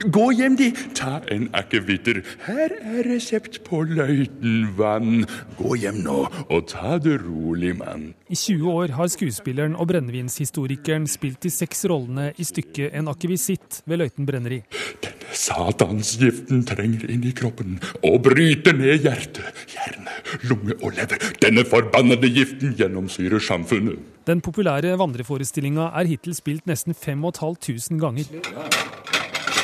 Gå 0.09 0.25
hjem, 0.39 0.57
de! 0.57 0.71
Ta 0.97 1.19
en 1.33 1.45
akevitter. 1.53 2.23
Her 2.47 2.73
er 2.73 3.05
resept 3.05 3.61
på 3.67 3.83
løytenvann. 3.85 5.27
Gå 5.61 5.77
hjem 5.83 6.01
nå, 6.07 6.25
og 6.49 6.65
ta 6.73 6.97
det 6.97 7.19
rolig, 7.21 7.75
mann. 7.77 8.09
I 8.33 8.37
20 8.37 8.73
år 8.73 8.97
har 8.97 9.13
skuespilleren 9.13 9.77
og 9.77 9.91
brennevinshistorikeren 9.91 11.05
spilt 11.09 11.43
de 11.45 11.53
seks 11.53 11.85
rollene 11.89 12.31
i 12.33 12.45
stykket 12.45 12.62
En 12.93 13.09
akevisitt 13.11 13.81
ved 13.89 14.01
Løiten 14.01 14.27
Brenneri. 14.27 14.61
Denne 15.03 15.35
satansgiften 15.37 16.63
trenger 16.67 17.09
inn 17.11 17.23
i 17.27 17.33
kroppen 17.35 17.77
og 18.01 18.21
bryter 18.25 18.75
ned 18.77 19.05
hjerte, 19.05 19.45
hjerne, 19.73 20.17
lunge 20.49 20.77
og 20.81 20.95
lever. 20.97 21.21
Denne 21.43 21.65
forbannede 21.67 22.29
giften 22.33 22.75
gjennomsyrer 22.79 23.43
samfunnet. 23.43 23.99
Den 24.27 24.41
populære 24.41 24.95
vandreforestillinga 24.99 25.89
er 25.99 26.07
hittil 26.07 26.35
spilt 26.37 26.69
nesten 26.69 26.95
5500 26.95 27.99
ganger. 27.99 28.29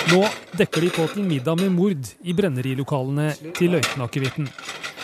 Nå 0.09 0.23
dekker 0.57 0.81
de 0.81 0.89
på 0.95 1.05
til 1.13 1.25
middag 1.27 1.59
med 1.61 1.69
mord 1.75 2.13
i 2.25 2.33
brennerilokalene 2.33 3.29
til 3.57 3.75
Løitenakevitten. 3.75 4.49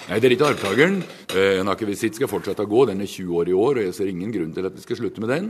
Nei, 0.06 0.20
det 0.22 0.28
er 0.30 0.36
ikke 0.36 0.50
arvtakeren. 0.52 1.00
Eh, 1.34 1.60
En 1.62 1.72
akevisitt 1.72 2.14
skal 2.20 2.30
fortsette 2.30 2.62
å 2.62 2.70
gå. 2.70 2.84
Den 2.92 3.02
er 3.02 3.10
20 3.10 3.40
år 3.40 3.50
i 3.50 3.56
år, 3.58 3.80
og 3.80 3.88
jeg 3.88 3.96
ser 3.98 4.12
ingen 4.12 4.32
grunn 4.34 4.52
til 4.54 4.68
at 4.70 4.76
vi 4.78 4.84
skal 4.84 5.00
slutte 5.00 5.24
med 5.24 5.32
den. 5.34 5.48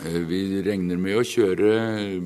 Eh, 0.00 0.18
Vi 0.24 0.62
regner 0.64 0.96
med 0.96 1.18
å 1.20 1.24
kjøre 1.28 2.22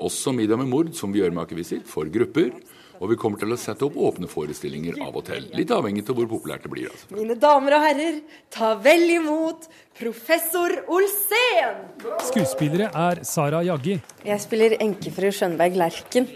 også 0.00 0.32
middag 0.32 0.56
med 0.62 0.68
mord, 0.70 0.94
som 0.94 1.12
vi 1.12 1.20
gjør 1.20 1.34
med 1.34 1.44
akevisitt, 1.44 1.84
for 1.86 2.08
grupper. 2.08 2.52
Og 3.00 3.10
vi 3.12 3.16
kommer 3.20 3.38
til 3.38 3.52
å 3.54 3.56
sette 3.60 3.84
opp 3.86 3.94
åpne 3.94 4.26
forestillinger 4.26 4.96
av 5.04 5.14
og 5.14 5.24
til. 5.28 5.44
Litt 5.54 5.70
avhengig 5.70 6.02
av 6.08 6.16
hvor 6.18 6.26
populært 6.26 6.64
det 6.64 6.70
blir. 6.72 6.88
altså. 6.90 7.06
Mine 7.14 7.36
damer 7.38 7.76
og 7.76 7.84
herrer, 7.84 8.16
ta 8.50 8.72
vel 8.74 9.04
imot 9.20 9.68
professor 9.94 10.72
Olsen! 10.88 11.84
Skuespillere 12.26 12.88
er 12.94 13.22
Sara 13.28 13.60
Jaggi. 13.62 14.00
Jeg 14.24 14.40
spiller 14.42 14.74
enkefru 14.80 15.30
Skjønberg 15.30 15.76
Lerken, 15.78 16.26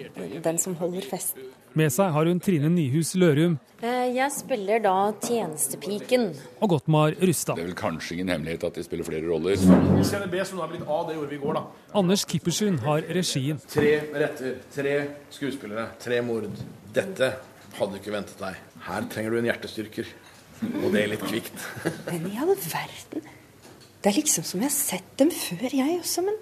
den 0.45 0.59
som 0.59 0.77
holder 0.79 1.03
festen. 1.03 1.51
Med 1.79 1.89
seg 1.95 2.11
har 2.13 2.29
hun 2.29 2.41
Trine 2.43 2.69
Nyhus 2.73 3.15
Lørum 3.19 3.59
Eh, 3.83 4.13
Jeg 4.15 4.31
spiller 4.31 4.79
da 4.79 5.11
tjenestepiken. 5.25 6.37
og 6.61 6.69
Gottmar 6.71 7.17
Rustad. 7.21 7.57
Det 7.57 7.65
er 7.65 7.67
vel 7.67 7.75
kanskje 7.75 8.13
ingen 8.15 8.29
hemmelighet 8.29 8.63
at 8.69 8.75
de 8.75 8.83
spiller 8.85 9.03
flere 9.05 9.27
roller. 9.27 9.57
CNB 9.57 10.37
som 10.47 10.59
da 10.59 10.65
er 10.65 10.71
blitt 10.71 10.87
A, 10.87 10.99
det 11.09 11.17
gjorde 11.17 11.31
vi 11.31 11.35
i 11.35 11.41
går, 11.43 11.55
da. 11.55 11.63
Anders 11.99 12.25
Kippersund 12.25 12.79
har 12.85 13.03
regien. 13.03 13.59
Tre 13.67 13.97
retter, 14.15 14.55
tre 14.73 14.95
skuespillere, 15.35 15.89
tre 15.99 16.21
mord. 16.23 16.47
Dette 16.95 17.33
hadde 17.75 17.91
du 17.91 17.99
ikke 17.99 18.15
ventet 18.15 18.39
deg. 18.39 18.55
Her 18.87 19.03
trenger 19.11 19.31
du 19.35 19.39
en 19.39 19.51
hjertestyrker. 19.51 20.07
Og 20.85 20.93
det 20.93 21.03
er 21.03 21.09
litt 21.17 21.27
kvikt. 21.27 21.59
Men 22.07 22.31
i 22.31 22.39
all 22.39 22.55
verden. 22.55 23.27
Det 24.03 24.13
er 24.13 24.21
liksom 24.21 24.45
som 24.47 24.61
jeg 24.63 24.71
har 24.71 24.77
sett 24.79 25.17
dem 25.19 25.31
før, 25.35 25.71
jeg 25.75 25.99
også, 25.99 26.23
men 26.23 26.39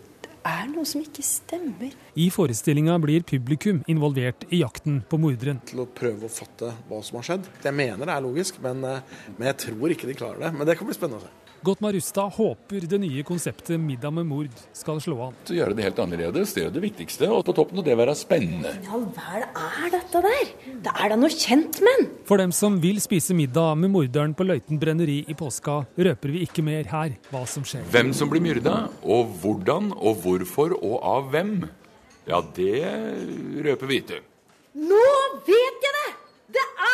er 0.47 0.69
noe 0.71 0.87
som 0.89 1.03
ikke 1.03 1.25
stemmer. 1.25 1.95
I 2.17 2.29
forestillinga 2.33 2.97
blir 3.03 3.25
publikum 3.27 3.83
involvert 3.91 4.47
i 4.51 4.63
jakten 4.63 5.03
på 5.11 5.19
morderen. 5.21 5.61
Til 5.69 5.85
å 5.85 5.89
prøve 5.89 6.29
å 6.29 6.33
fatte 6.33 6.73
hva 6.89 7.03
som 7.05 7.21
har 7.21 7.29
skjedd. 7.29 7.51
Jeg 7.65 7.77
mener 7.77 8.09
det 8.09 8.17
er 8.17 8.25
logisk, 8.25 8.61
men, 8.65 8.85
eh, 8.85 9.05
men 9.37 9.51
jeg 9.53 9.61
tror 9.67 9.95
ikke 9.95 10.11
de 10.11 10.19
klarer 10.19 10.47
det. 10.47 10.53
Men 10.57 10.67
det 10.67 10.79
kan 10.79 10.89
bli 10.89 10.97
spennende 10.97 11.21
å 11.21 11.27
se. 11.27 11.40
Gottmar 11.63 11.93
Rustad 11.93 12.33
håper 12.33 12.87
det 12.89 12.99
nye 13.03 13.23
konseptet 13.23 13.77
Middag 13.81 14.15
med 14.17 14.25
mord 14.25 14.61
skal 14.73 14.97
slå 15.05 15.19
an. 15.27 15.35
Så 15.45 15.53
gjøre 15.59 15.75
det 15.77 15.85
helt 15.85 15.99
annerledes, 16.01 16.55
det 16.57 16.63
er 16.65 16.71
det 16.73 16.81
viktigste. 16.81 17.29
Og 17.29 17.43
på 17.45 17.53
toppen 17.59 17.83
av 17.83 17.85
det 17.85 17.97
være 18.01 18.15
spennende. 18.17 18.73
Ja, 18.87 18.97
hva 18.97 19.43
er 19.45 19.93
dette 19.93 20.23
der? 20.25 20.55
Det 20.87 20.95
er 20.95 21.13
da 21.13 21.19
noe 21.21 21.29
kjent, 21.35 21.83
men! 21.85 22.09
For 22.25 22.41
dem 22.41 22.55
som 22.57 22.79
vil 22.81 22.97
spise 23.05 23.37
middag 23.37 23.77
med 23.83 23.93
morderen 23.93 24.33
på 24.37 24.47
Løiten 24.49 24.81
brenneri 24.81 25.19
i 25.29 25.37
påska, 25.37 25.83
røper 26.01 26.33
vi 26.33 26.47
ikke 26.47 26.65
mer 26.65 26.89
her 26.89 27.19
hva 27.29 27.45
som 27.45 27.67
skjer. 27.69 27.85
Hvem 27.93 28.15
som 28.17 28.33
blir 28.33 28.41
myrda, 28.47 28.87
og 29.05 29.37
hvordan 29.43 29.93
og 29.99 30.25
hvorfor 30.25 30.79
og 30.81 30.97
av 31.13 31.29
hvem, 31.35 31.59
ja, 32.31 32.41
det 32.57 32.73
røper 33.69 33.91
vi 33.91 34.01
ikke. 34.01 34.23
Nå 34.81 35.05
vet 35.45 35.85
jeg 35.85 35.97
det! 36.01 36.09
Det 36.57 36.65
er 36.65 36.90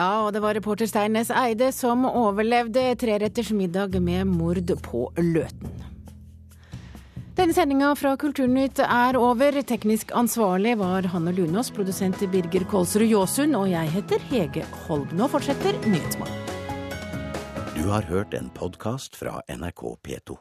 Ja, 0.00 0.24
og 0.24 0.32
det 0.32 0.40
var 0.40 0.56
reporter 0.56 0.88
Stein 0.88 1.12
Næss 1.12 1.28
Eide 1.28 1.68
som 1.76 2.06
overlevde 2.08 2.86
treretters 2.96 3.50
middag 3.52 3.98
med 4.00 4.30
mord 4.30 4.72
på 4.86 5.02
Løten. 5.20 5.74
Denne 7.36 7.52
sendinga 7.56 7.92
fra 7.96 8.14
Kulturnytt 8.20 8.80
er 8.84 9.18
over. 9.20 9.60
Teknisk 9.64 10.14
ansvarlig 10.16 10.74
var 10.80 11.08
Hanne 11.12 11.34
Lunås, 11.36 11.70
produsent 11.76 12.20
Birger 12.32 12.64
Kolsrud 12.72 13.12
Jåsund, 13.12 13.56
og 13.56 13.68
jeg 13.68 13.92
heter 13.92 14.24
Hege 14.32 14.64
Holm. 14.86 15.08
Nå 15.16 15.28
fortsetter 15.32 15.76
Nyhetsmorgen. 15.84 16.36
Du 17.76 17.84
har 17.92 18.08
hørt 18.08 18.36
en 18.36 18.48
podkast 18.56 19.20
fra 19.20 19.40
NRK 19.52 19.84
P2. 20.00 20.40